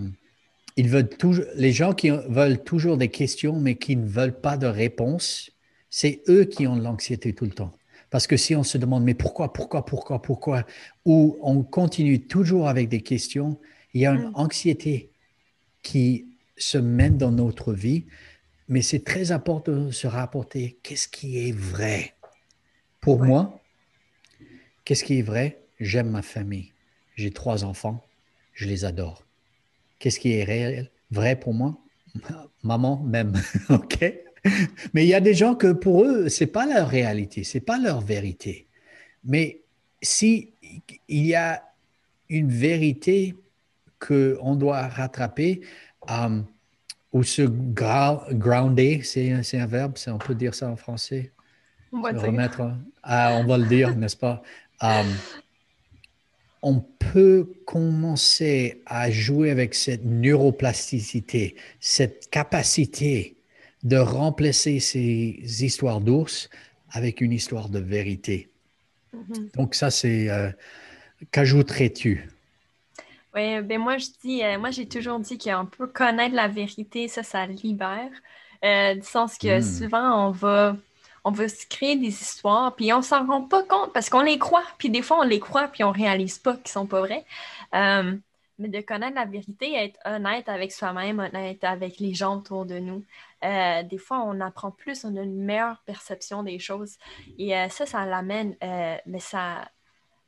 ils 0.75 0.89
veulent 0.89 1.09
toujours, 1.09 1.45
les 1.55 1.71
gens 1.71 1.93
qui 1.93 2.09
veulent 2.09 2.63
toujours 2.63 2.97
des 2.97 3.09
questions 3.09 3.59
mais 3.59 3.75
qui 3.75 3.95
ne 3.95 4.07
veulent 4.07 4.39
pas 4.39 4.57
de 4.57 4.67
réponse, 4.67 5.51
c'est 5.89 6.21
eux 6.27 6.45
qui 6.45 6.65
ont 6.65 6.75
de 6.75 6.83
l'anxiété 6.83 7.33
tout 7.33 7.45
le 7.45 7.51
temps. 7.51 7.71
Parce 8.09 8.27
que 8.27 8.37
si 8.37 8.55
on 8.55 8.63
se 8.63 8.77
demande 8.77 9.03
mais 9.03 9.13
pourquoi, 9.13 9.53
pourquoi, 9.53 9.85
pourquoi, 9.85 10.21
pourquoi, 10.21 10.65
ou 11.05 11.37
on 11.41 11.63
continue 11.63 12.21
toujours 12.21 12.67
avec 12.67 12.89
des 12.89 13.01
questions, 13.01 13.59
il 13.93 14.01
y 14.01 14.05
a 14.05 14.13
une 14.13 14.29
mm. 14.29 14.35
anxiété 14.35 15.09
qui 15.81 16.25
se 16.57 16.77
mène 16.77 17.17
dans 17.17 17.31
notre 17.31 17.73
vie 17.73 18.05
mais 18.73 18.81
c'est 18.81 19.03
très 19.03 19.31
important 19.31 19.85
de 19.85 19.91
se 19.91 20.07
rapporter 20.07 20.79
qu'est-ce 20.81 21.07
qui 21.07 21.47
est 21.47 21.51
vrai. 21.51 22.15
Pour 23.01 23.23
moi, 23.23 23.61
qu'est-ce 24.83 25.03
qui 25.03 25.19
est 25.19 25.21
vrai? 25.21 25.59
J'aime 25.79 26.09
ma 26.09 26.23
famille. 26.23 26.71
J'ai 27.15 27.29
trois 27.29 27.65
enfants. 27.65 28.03
Je 28.53 28.67
les 28.67 28.83
adore. 28.83 29.27
Qu'est-ce 29.99 30.19
qui 30.19 30.31
est 30.31 30.43
réel? 30.43 30.89
Vrai 31.11 31.39
pour 31.39 31.53
moi? 31.53 31.77
Maman 32.63 33.03
même. 33.03 33.33
OK? 33.69 34.11
Mais 34.95 35.05
il 35.05 35.07
y 35.07 35.13
a 35.13 35.21
des 35.21 35.35
gens 35.35 35.53
que 35.53 35.71
pour 35.71 36.03
eux, 36.03 36.27
c'est 36.27 36.47
pas 36.47 36.65
leur 36.65 36.89
réalité, 36.89 37.43
c'est 37.43 37.59
pas 37.61 37.77
leur 37.77 38.01
vérité. 38.01 38.65
Mais 39.23 39.61
si 40.01 40.51
il 41.07 41.27
y 41.27 41.35
a 41.35 41.63
une 42.27 42.49
vérité 42.49 43.35
qu'on 43.99 44.55
doit 44.55 44.87
rattraper, 44.87 45.61
euh, 46.09 46.41
ou 47.13 47.21
se 47.23 47.43
grounder, 47.43 49.01
c'est 49.03 49.31
un 49.31 49.65
verbe, 49.67 49.93
on 50.07 50.17
peut 50.17 50.35
dire 50.35 50.55
ça 50.55 50.69
en 50.69 50.75
français. 50.75 51.31
On 51.91 52.01
va, 52.01 52.11
remettre, 52.11 52.73
ah, 53.03 53.37
on 53.39 53.45
va 53.45 53.59
le 53.59 53.65
dire, 53.65 53.95
n'est-ce 53.95 54.17
pas? 54.17 54.41
Um, 54.81 55.05
on 56.63 56.79
peut 56.79 57.47
commencer 57.65 58.81
à 58.87 59.11
jouer 59.11 59.51
avec 59.51 59.75
cette 59.75 60.03
neuroplasticité, 60.03 61.55
cette 61.79 62.29
capacité 62.31 63.37
de 63.83 63.97
remplacer 63.97 64.79
ces 64.79 65.63
histoires 65.63 66.01
d'ours 66.01 66.49
avec 66.89 67.21
une 67.21 67.31
histoire 67.31 67.69
de 67.69 67.79
vérité. 67.79 68.49
Mm-hmm. 69.15 69.55
Donc 69.55 69.75
ça, 69.75 69.91
c'est... 69.91 70.29
Euh, 70.29 70.49
qu'ajouterais-tu? 71.31 72.27
Oui, 73.35 73.61
ben 73.61 73.79
moi 73.79 73.97
je 73.97 74.07
dis, 74.21 74.43
euh, 74.43 74.59
moi 74.59 74.69
j'ai 74.69 74.87
toujours 74.87 75.19
dit 75.19 75.37
qu'on 75.39 75.65
peut 75.65 75.87
connaître 75.87 76.35
la 76.35 76.47
vérité, 76.47 77.07
ça, 77.07 77.23
ça 77.23 77.47
libère. 77.47 78.11
Euh, 78.63 78.95
du 78.95 79.01
sens 79.01 79.37
que 79.37 79.59
hmm. 79.59 79.61
souvent 79.61 80.27
on 80.27 80.31
va, 80.31 80.77
on 81.23 81.31
va 81.31 81.49
se 81.49 81.65
créer 81.67 81.95
des 81.95 82.07
histoires, 82.07 82.75
puis 82.75 82.93
on 82.93 83.01
s'en 83.01 83.25
rend 83.25 83.41
pas 83.41 83.63
compte 83.63 83.91
parce 83.91 84.09
qu'on 84.09 84.21
les 84.21 84.37
croit, 84.37 84.63
puis 84.77 84.89
des 84.89 85.01
fois 85.01 85.19
on 85.19 85.23
les 85.23 85.39
croit, 85.39 85.67
puis 85.67 85.83
on 85.83 85.91
réalise 85.91 86.37
pas 86.37 86.55
qu'ils 86.57 86.69
sont 86.69 86.85
pas 86.85 87.01
vrais. 87.01 87.25
Euh, 87.73 88.15
mais 88.59 88.67
de 88.69 88.81
connaître 88.81 89.15
la 89.15 89.25
vérité, 89.25 89.73
être 89.73 89.99
honnête 90.05 90.47
avec 90.47 90.71
soi-même, 90.71 91.19
honnête 91.19 91.63
avec 91.63 91.99
les 91.99 92.13
gens 92.13 92.37
autour 92.37 92.65
de 92.67 92.77
nous. 92.77 93.03
des 93.41 93.97
fois, 93.97 94.23
on 94.23 94.39
apprend 94.41 94.69
plus, 94.71 95.05
on 95.05 95.15
a 95.17 95.23
une 95.23 95.43
meilleure 95.43 95.81
perception 95.85 96.43
des 96.43 96.59
choses. 96.59 96.97
Et 97.39 97.53
ça, 97.69 97.87
ça 97.87 98.05
l'amène, 98.05 98.55
mais 99.07 99.19
ça, 99.19 99.67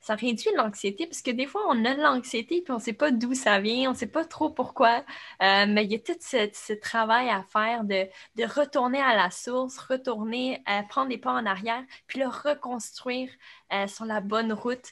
ça 0.06 0.14
réduit 0.14 0.52
l'anxiété 0.56 1.08
parce 1.08 1.24
que 1.24 1.32
des 1.32 1.48
fois, 1.48 1.64
on 1.68 1.84
a 1.84 1.96
l'anxiété 1.96 2.62
puis 2.62 2.72
on 2.72 2.76
ne 2.76 2.80
sait 2.80 2.94
pas 2.94 3.10
d'où 3.10 3.34
ça 3.34 3.60
vient, 3.60 3.90
on 3.90 3.94
ne 3.94 3.98
sait 3.98 4.06
pas 4.06 4.24
trop 4.24 4.52
pourquoi. 4.52 5.04
Euh, 5.42 5.66
mais 5.68 5.84
il 5.86 5.92
y 5.92 5.96
a 5.96 6.00
tout 6.00 6.14
ce, 6.20 6.74
travail 6.74 7.28
à 7.30 7.42
faire 7.42 7.84
de, 7.84 8.06
retourner 8.44 9.02
à 9.02 9.16
la 9.16 9.32
source, 9.32 9.80
retourner, 9.80 10.62
euh, 10.70 10.84
prendre 10.84 11.10
des 11.10 11.18
pas 11.18 11.32
en 11.34 11.48
arrière, 11.48 11.84
puis 12.06 12.20
le 12.20 12.28
reconstruire 12.28 13.32
euh, 13.74 13.88
sur 13.88 14.06
la 14.06 14.22
bonne 14.22 14.54
route 14.54 14.92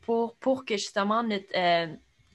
pour, 0.00 0.34
pour 0.36 0.64
que 0.64 0.76
justement 0.76 1.22
notre 1.22 1.52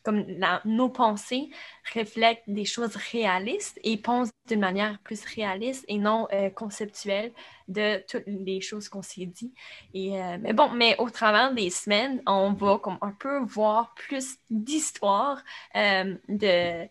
comme 0.08 0.24
nos 0.64 0.88
pensées 0.88 1.50
reflètent 1.94 2.44
des 2.48 2.64
choses 2.64 2.96
réalistes 3.12 3.78
et 3.84 3.98
pensent 3.98 4.30
d'une 4.48 4.62
manière 4.62 5.00
plus 5.00 5.22
réaliste 5.26 5.84
et 5.90 5.98
non 5.98 6.30
euh, 6.32 6.50
conceptuelle 6.50 7.34
de 7.68 8.02
toutes 8.10 8.24
les 8.26 8.62
choses 8.62 8.88
qu'on 8.88 9.02
s'est 9.02 9.26
dit. 9.26 9.54
Et, 9.94 10.18
euh, 10.18 10.38
mais 10.40 10.54
bon, 10.54 10.70
mais 10.70 10.96
au 10.98 11.10
travers 11.10 11.54
des 11.54 11.70
semaines, 11.70 12.22
on 12.26 12.54
va 12.54 12.78
comme 12.78 12.98
un 13.02 13.12
peu 13.12 13.40
voir 13.40 13.94
plus 13.96 14.38
d'histoire, 14.50 15.44
euh, 15.76 16.16
de 16.30 16.88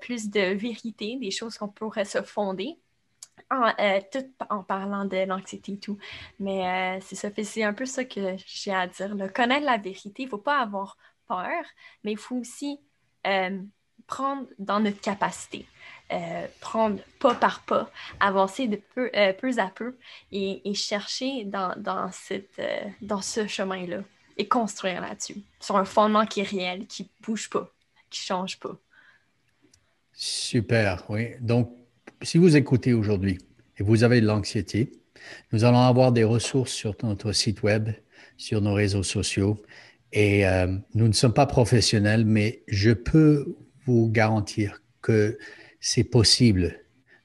plus 0.00 0.30
de 0.30 0.54
vérité, 0.54 1.18
des 1.20 1.32
choses 1.32 1.58
qu'on 1.58 1.68
pourrait 1.68 2.04
se 2.04 2.22
fonder. 2.22 2.78
En, 3.50 3.70
tout 4.10 4.26
en 4.50 4.62
parlant 4.62 5.04
de 5.04 5.18
l'anxiété 5.18 5.72
et 5.72 5.78
tout. 5.78 5.98
Mais 6.40 6.98
c'est 7.02 7.14
ça, 7.14 7.28
c'est 7.44 7.62
un 7.62 7.74
peu 7.74 7.84
ça 7.84 8.04
que 8.04 8.36
j'ai 8.46 8.72
à 8.72 8.86
dire. 8.86 9.14
Connaître 9.34 9.66
la 9.66 9.76
vérité, 9.76 10.22
il 10.22 10.24
ne 10.24 10.30
faut 10.30 10.38
pas 10.38 10.58
avoir 10.58 10.96
peur, 11.28 11.64
mais 12.04 12.12
il 12.12 12.18
faut 12.18 12.36
aussi 12.36 12.80
euh, 13.26 13.58
prendre 14.06 14.46
dans 14.58 14.80
notre 14.80 15.00
capacité, 15.00 15.66
euh, 16.12 16.46
prendre 16.60 17.00
pas 17.18 17.34
par 17.34 17.62
pas, 17.64 17.90
avancer 18.20 18.68
de 18.68 18.80
peu, 18.94 19.10
euh, 19.14 19.32
peu 19.32 19.50
à 19.58 19.68
peu 19.68 19.96
et, 20.32 20.74
chercher 20.74 21.44
dans, 21.44 21.74
dans, 21.76 22.10
cette, 22.12 22.60
dans 23.02 23.22
ce 23.22 23.46
chemin-là 23.46 24.02
et 24.36 24.46
construire 24.46 25.00
là-dessus, 25.00 25.42
sur 25.60 25.76
un 25.76 25.84
fondement 25.84 26.26
qui 26.26 26.40
est 26.40 26.48
réel, 26.48 26.86
qui 26.86 27.08
bouge 27.22 27.48
pas, 27.50 27.70
qui 28.10 28.20
change 28.20 28.58
pas. 28.58 28.76
Super, 30.12 31.04
oui. 31.08 31.30
Donc, 31.40 31.70
si 32.22 32.38
vous 32.38 32.56
écoutez 32.56 32.94
aujourd'hui 32.94 33.38
et 33.78 33.82
vous 33.82 34.04
avez 34.04 34.20
de 34.20 34.26
l'anxiété, 34.26 34.92
nous 35.52 35.64
allons 35.64 35.80
avoir 35.80 36.12
des 36.12 36.24
ressources 36.24 36.72
sur 36.72 36.94
notre 37.02 37.32
site 37.32 37.62
web, 37.62 37.90
sur 38.36 38.60
nos 38.60 38.74
réseaux 38.74 39.02
sociaux 39.02 39.62
et 40.16 40.46
euh, 40.46 40.66
nous 40.94 41.08
ne 41.08 41.12
sommes 41.12 41.34
pas 41.34 41.44
professionnels, 41.44 42.24
mais 42.24 42.62
je 42.68 42.90
peux 42.90 43.54
vous 43.84 44.08
garantir 44.08 44.82
que 45.02 45.36
c'est 45.78 46.04
possible 46.04 46.80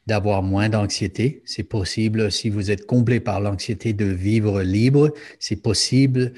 d'avoir 0.08 0.44
moins 0.44 0.68
d'anxiété. 0.68 1.42
C'est 1.46 1.64
possible, 1.64 2.30
si 2.34 2.50
vous 2.50 2.70
êtes 2.70 2.86
comblé 2.86 3.22
par 3.22 3.40
l'anxiété, 3.40 3.94
de 3.94 4.04
vivre 4.04 4.62
libre. 4.62 5.14
C'est 5.40 5.62
possible. 5.62 6.34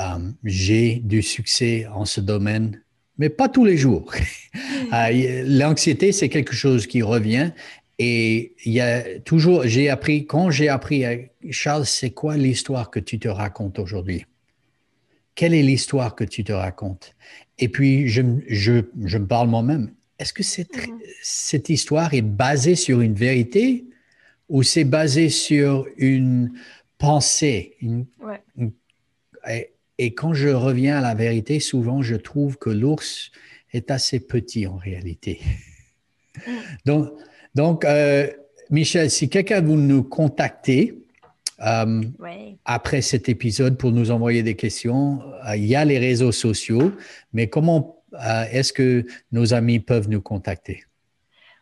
Euh, 0.00 0.30
j'ai 0.44 1.00
du 1.02 1.20
succès 1.20 1.88
en 1.92 2.04
ce 2.04 2.20
domaine, 2.20 2.80
mais 3.18 3.28
pas 3.28 3.48
tous 3.48 3.64
les 3.64 3.76
jours. 3.76 4.10
Euh, 4.92 5.44
l'anxiété, 5.46 6.12
c'est 6.12 6.28
quelque 6.28 6.54
chose 6.54 6.86
qui 6.86 7.00
revient. 7.00 7.52
Et 7.98 8.54
il 8.66 8.72
y 8.72 8.80
a 8.80 9.20
toujours, 9.20 9.62
j'ai 9.64 9.88
appris, 9.88 10.26
quand 10.26 10.50
j'ai 10.50 10.68
appris, 10.68 11.04
Charles, 11.50 11.86
c'est 11.86 12.10
quoi 12.10 12.36
l'histoire 12.36 12.90
que 12.90 13.00
tu 13.00 13.18
te 13.18 13.28
racontes 13.28 13.78
aujourd'hui? 13.78 14.26
Quelle 15.34 15.54
est 15.54 15.62
l'histoire 15.62 16.14
que 16.14 16.24
tu 16.24 16.44
te 16.44 16.52
racontes? 16.52 17.14
Et 17.58 17.68
puis, 17.68 18.08
je, 18.08 18.22
je, 18.48 18.82
je 19.04 19.18
me 19.18 19.26
parle 19.26 19.48
moi-même. 19.48 19.92
Est-ce 20.18 20.32
que 20.32 20.42
cette, 20.42 20.76
mm-hmm. 20.76 21.00
cette 21.22 21.68
histoire 21.68 22.14
est 22.14 22.22
basée 22.22 22.74
sur 22.74 23.00
une 23.00 23.14
vérité 23.14 23.86
ou 24.48 24.62
c'est 24.62 24.84
basé 24.84 25.30
sur 25.30 25.86
une 25.96 26.52
pensée? 26.98 27.76
Et, 29.98 30.14
quand 30.14 30.34
je 30.34 30.48
reviens 30.48 30.98
à 30.98 31.00
la 31.00 31.14
vérité, 31.14 31.60
souvent 31.60 32.02
je 32.02 32.16
trouve 32.16 32.58
que 32.58 32.70
l'ours 32.70 33.30
est 33.72 33.90
assez 33.90 34.20
petit 34.20 34.66
en 34.66 34.76
réalité. 34.76 35.40
Mm. 36.46 36.50
donc, 36.86 37.10
donc 37.54 37.84
euh, 37.84 38.30
Michel, 38.70 39.10
si 39.10 39.28
quelqu'un 39.28 39.60
veut 39.60 39.76
nous 39.76 40.02
contacter, 40.02 41.01
euh, 41.62 42.02
après 42.64 43.02
cet 43.02 43.28
épisode 43.28 43.78
pour 43.78 43.92
nous 43.92 44.10
envoyer 44.10 44.42
des 44.42 44.56
questions. 44.56 45.22
Euh, 45.46 45.56
il 45.56 45.66
y 45.66 45.76
a 45.76 45.84
les 45.84 45.98
réseaux 45.98 46.32
sociaux, 46.32 46.92
mais 47.32 47.48
comment 47.48 48.02
euh, 48.14 48.44
est-ce 48.50 48.72
que 48.72 49.06
nos 49.30 49.54
amis 49.54 49.78
peuvent 49.78 50.08
nous 50.08 50.20
contacter? 50.20 50.84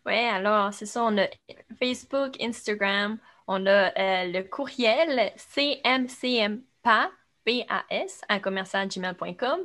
Oui, 0.07 0.15
alors 0.15 0.73
c'est 0.73 0.87
ça, 0.87 1.05
on 1.05 1.19
a 1.19 1.27
Facebook, 1.79 2.41
Instagram, 2.41 3.19
on 3.47 3.67
a 3.67 4.25
le 4.27 4.43
courriel 4.43 5.33
cmcmpas, 5.37 7.11
P-A-S, 7.45 8.23
à 8.29 8.41
commercialgmail.com. 8.41 9.61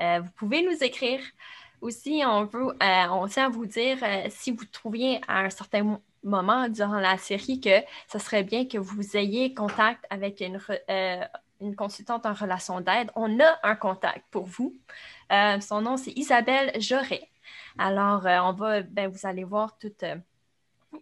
vous 0.00 0.30
pouvez 0.36 0.62
nous 0.62 0.82
écrire. 0.82 1.20
Aussi, 1.80 2.22
on 2.26 2.44
veut, 2.44 2.74
on 3.10 3.28
tient 3.28 3.46
à 3.46 3.48
vous 3.48 3.66
dire 3.66 3.98
si 4.30 4.50
vous 4.50 4.64
trouviez 4.64 5.20
à 5.28 5.44
un 5.44 5.50
certain 5.50 6.00
moment 6.22 6.68
durant 6.68 7.00
la 7.00 7.18
série 7.18 7.60
que 7.60 7.82
ce 8.10 8.18
serait 8.18 8.44
bien 8.44 8.66
que 8.66 8.78
vous 8.78 9.16
ayez 9.16 9.54
contact 9.54 10.04
avec 10.10 10.40
une, 10.40 10.60
euh, 10.90 11.24
consultante 11.76 12.26
en 12.26 12.34
relation 12.34 12.80
d'aide. 12.80 13.10
On 13.14 13.40
a 13.40 13.58
un 13.62 13.74
contact 13.74 14.24
pour 14.30 14.44
vous. 14.44 14.76
Euh, 15.32 15.60
son 15.60 15.82
nom, 15.82 15.96
c'est 15.96 16.12
Isabelle 16.12 16.80
Joret. 16.80 17.28
Alors, 17.78 18.26
euh, 18.26 18.38
on 18.40 18.52
va, 18.52 18.82
ben, 18.82 19.08
vous 19.08 19.26
allez 19.26 19.44
voir 19.44 19.76
tous 19.78 19.92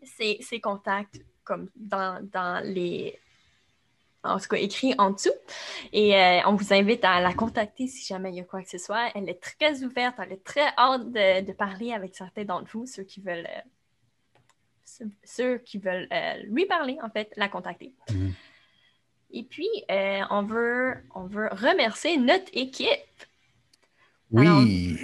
ces, 0.03 0.61
contacts 0.61 1.21
comme 1.45 1.71
dans, 1.77 2.63
les 2.65 3.19
en 4.25 4.41
tout 4.41 4.49
cas 4.49 4.57
écrit 4.57 4.93
en 4.99 5.11
dessous. 5.11 5.31
Et 5.93 6.15
on 6.47 6.57
vous 6.57 6.73
invite 6.73 7.05
à 7.05 7.21
la 7.21 7.33
contacter 7.33 7.87
si 7.87 8.05
jamais 8.05 8.31
il 8.31 8.37
y 8.37 8.41
a 8.41 8.45
quoi 8.45 8.61
que 8.61 8.69
ce 8.69 8.79
soit. 8.79 9.11
Elle 9.15 9.29
est 9.29 9.41
très 9.41 9.85
ouverte, 9.85 10.17
elle 10.19 10.33
est 10.33 10.43
très 10.43 10.67
hâte 10.77 11.13
de 11.13 11.53
parler 11.53 11.93
avec 11.93 12.17
certains 12.17 12.45
d'entre 12.45 12.69
vous, 12.73 12.87
ceux 12.87 13.05
qui 13.05 13.21
veulent 13.21 13.47
ceux 15.25 15.59
qui 15.59 15.79
veulent 15.79 16.09
euh, 16.13 16.35
lui 16.45 16.67
parler, 16.67 16.99
en 17.03 17.11
fait, 17.11 17.33
la 17.37 17.49
contacter. 17.49 17.93
Mhm. 18.11 18.33
Et 19.33 19.43
puis, 19.43 19.69
euh, 19.91 20.23
on, 20.31 20.43
veut, 20.43 20.95
on 21.15 21.25
veut 21.25 21.49
remercier 21.51 22.17
notre 22.17 22.51
équipe. 22.53 22.89
Oui. 24.31 24.99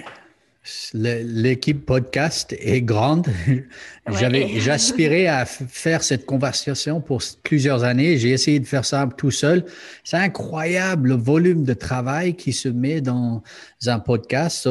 L'équipe 0.93 1.85
podcast 1.85 2.55
est 2.57 2.81
grande. 2.81 3.27
J'avais, 4.07 4.59
j'aspirais 4.59 5.27
à 5.27 5.45
faire 5.45 6.03
cette 6.03 6.25
conversation 6.25 7.01
pour 7.01 7.21
plusieurs 7.43 7.83
années. 7.83 8.17
J'ai 8.17 8.31
essayé 8.31 8.59
de 8.59 8.65
faire 8.65 8.85
ça 8.85 9.07
tout 9.17 9.31
seul. 9.31 9.65
C'est 10.03 10.17
incroyable 10.17 11.09
le 11.09 11.15
volume 11.15 11.63
de 11.63 11.73
travail 11.73 12.35
qui 12.35 12.53
se 12.53 12.69
met 12.69 13.01
dans 13.01 13.43
un 13.85 13.99
podcast. 13.99 14.67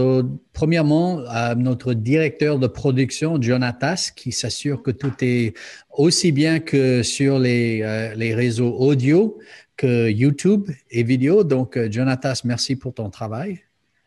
premièrement, 0.52 1.20
euh, 1.20 1.54
notre 1.54 1.92
directeur 1.92 2.58
de 2.58 2.66
production, 2.66 3.40
Jonatas, 3.40 4.12
qui 4.14 4.32
s'assure 4.32 4.82
que 4.82 4.90
tout 4.90 5.12
est 5.20 5.54
aussi 5.90 6.32
bien 6.32 6.60
que 6.60 7.02
sur 7.02 7.38
les, 7.38 7.82
euh, 7.82 8.14
les 8.14 8.34
réseaux 8.34 8.74
audio 8.78 9.38
que 9.76 10.10
YouTube 10.10 10.70
et 10.90 11.02
vidéo. 11.02 11.44
Donc, 11.44 11.76
euh, 11.76 11.90
Jonatas, 11.90 12.42
merci 12.44 12.76
pour 12.76 12.94
ton 12.94 13.10
travail. 13.10 13.60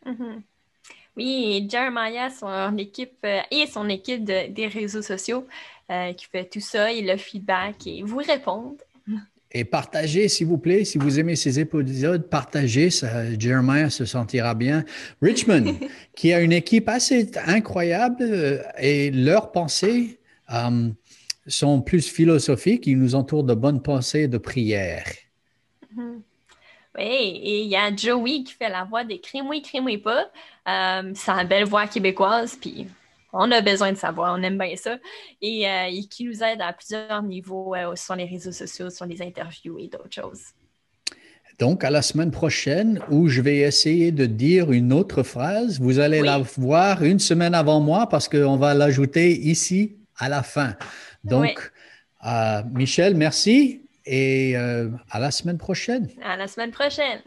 Mm-hmm. 0.04 0.42
Oui, 1.16 1.66
Jeremiah, 1.70 2.28
son 2.28 2.76
équipe 2.76 3.18
euh, 3.24 3.40
et 3.50 3.66
son 3.66 3.88
équipe 3.88 4.24
des 4.24 4.66
réseaux 4.66 5.02
sociaux 5.02 5.46
euh, 5.90 6.12
qui 6.12 6.26
fait 6.26 6.44
tout 6.44 6.60
ça 6.60 6.92
et 6.92 7.00
le 7.00 7.16
feedback 7.16 7.86
et 7.86 8.02
vous 8.02 8.18
répondent. 8.18 8.82
Et 9.52 9.64
partagez, 9.64 10.28
s'il 10.28 10.48
vous 10.48 10.58
plaît, 10.58 10.84
si 10.84 10.98
vous 10.98 11.18
aimez 11.18 11.34
ces 11.34 11.58
épisodes, 11.58 12.28
partagez, 12.28 12.90
ça, 12.90 13.34
Jeremiah 13.38 13.88
se 13.88 14.04
sentira 14.04 14.54
bien. 14.54 14.84
Richmond, 15.22 15.78
qui 16.14 16.34
a 16.34 16.40
une 16.40 16.52
équipe 16.52 16.88
assez 16.90 17.30
incroyable 17.46 18.18
euh, 18.20 18.62
et 18.78 19.10
leurs 19.10 19.52
pensées 19.52 20.18
sont 21.46 21.80
plus 21.80 22.06
philosophiques, 22.08 22.86
ils 22.86 22.98
nous 22.98 23.14
entourent 23.14 23.44
de 23.44 23.54
bonnes 23.54 23.82
pensées 23.82 24.22
et 24.22 24.28
de 24.28 24.38
prières. 24.38 25.10
Mm-hmm. 25.96 26.20
Oui, 26.96 27.04
et 27.04 27.62
il 27.62 27.68
y 27.68 27.76
a 27.76 27.94
Joey 27.94 28.42
qui 28.42 28.54
fait 28.54 28.68
la 28.68 28.84
voix 28.84 29.04
des 29.04 29.20
Crime-oui, 29.20 29.60
crime 29.60 30.00
pas. 30.00 30.30
Euh, 30.68 31.12
c'est 31.14 31.30
une 31.30 31.46
belle 31.46 31.64
voix 31.64 31.86
québécoise, 31.86 32.56
puis 32.58 32.86
on 33.32 33.50
a 33.50 33.60
besoin 33.60 33.92
de 33.92 33.98
sa 33.98 34.12
voix, 34.12 34.32
on 34.32 34.42
aime 34.42 34.56
bien 34.56 34.74
ça. 34.76 34.96
Et, 35.42 35.68
euh, 35.68 35.90
qui 36.10 36.24
nous 36.24 36.42
aide 36.42 36.60
à 36.60 36.72
plusieurs 36.72 37.22
niveaux 37.22 37.74
euh, 37.74 37.94
sur 37.96 38.16
les 38.16 38.24
réseaux 38.24 38.52
sociaux, 38.52 38.88
sur 38.88 39.04
les 39.04 39.20
interviews 39.20 39.78
et 39.78 39.88
d'autres 39.88 40.12
choses. 40.12 40.40
Donc, 41.58 41.84
à 41.84 41.90
la 41.90 42.02
semaine 42.02 42.30
prochaine, 42.30 43.00
où 43.10 43.28
je 43.28 43.40
vais 43.40 43.58
essayer 43.58 44.10
de 44.12 44.26
dire 44.26 44.72
une 44.72 44.92
autre 44.92 45.22
phrase. 45.22 45.80
Vous 45.80 45.98
allez 45.98 46.20
la 46.20 46.38
voir 46.38 47.02
une 47.02 47.18
semaine 47.18 47.54
avant 47.54 47.80
moi 47.80 48.08
parce 48.08 48.28
qu'on 48.28 48.56
va 48.56 48.74
l'ajouter 48.74 49.32
ici 49.32 49.96
à 50.18 50.28
la 50.28 50.42
fin. 50.42 50.74
Donc, 51.24 51.72
Michel, 52.74 53.14
merci 53.14 53.85
et 54.06 54.56
à 54.56 55.18
la 55.18 55.30
semaine 55.30 55.58
prochaine. 55.58 56.08
À 56.24 56.36
la 56.36 56.48
semaine 56.48 56.70
prochaine. 56.70 57.20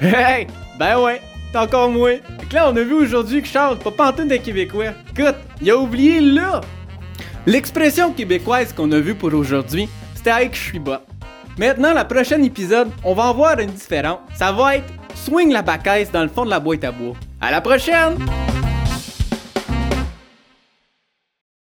Hey! 0.00 0.46
Ben 0.78 0.98
ouais, 0.98 1.20
t'es 1.52 1.58
encore 1.58 1.90
moins. 1.90 2.16
Fait 2.48 2.56
là, 2.56 2.70
on 2.70 2.76
a 2.76 2.82
vu 2.82 2.94
aujourd'hui 2.94 3.42
que 3.42 3.48
Charles, 3.48 3.78
pas 3.78 3.90
pantoute 3.90 4.28
des 4.28 4.38
Québécois. 4.38 4.92
Écoute, 5.10 5.36
il 5.60 5.70
a 5.70 5.76
oublié 5.76 6.20
là! 6.20 6.62
L'expression 7.46 8.12
québécoise 8.12 8.72
qu'on 8.72 8.90
a 8.92 8.98
vue 8.98 9.14
pour 9.14 9.34
aujourd'hui, 9.34 9.88
c'était 10.14 10.30
avec 10.30 10.54
je 10.54 10.60
suis 10.60 10.78
bas. 10.78 11.02
Maintenant, 11.58 11.92
la 11.92 12.04
prochaine 12.04 12.44
épisode, 12.44 12.90
on 13.04 13.12
va 13.12 13.24
en 13.24 13.34
voir 13.34 13.58
une 13.58 13.70
différente. 13.70 14.20
Ça 14.34 14.52
va 14.52 14.76
être 14.76 14.92
swing 15.14 15.52
la 15.52 15.62
bacaisse 15.62 16.10
dans 16.10 16.22
le 16.22 16.28
fond 16.28 16.44
de 16.44 16.50
la 16.50 16.60
boîte 16.60 16.84
à 16.84 16.92
bois. 16.92 17.14
À 17.40 17.50
la 17.50 17.60
prochaine! 17.60 18.16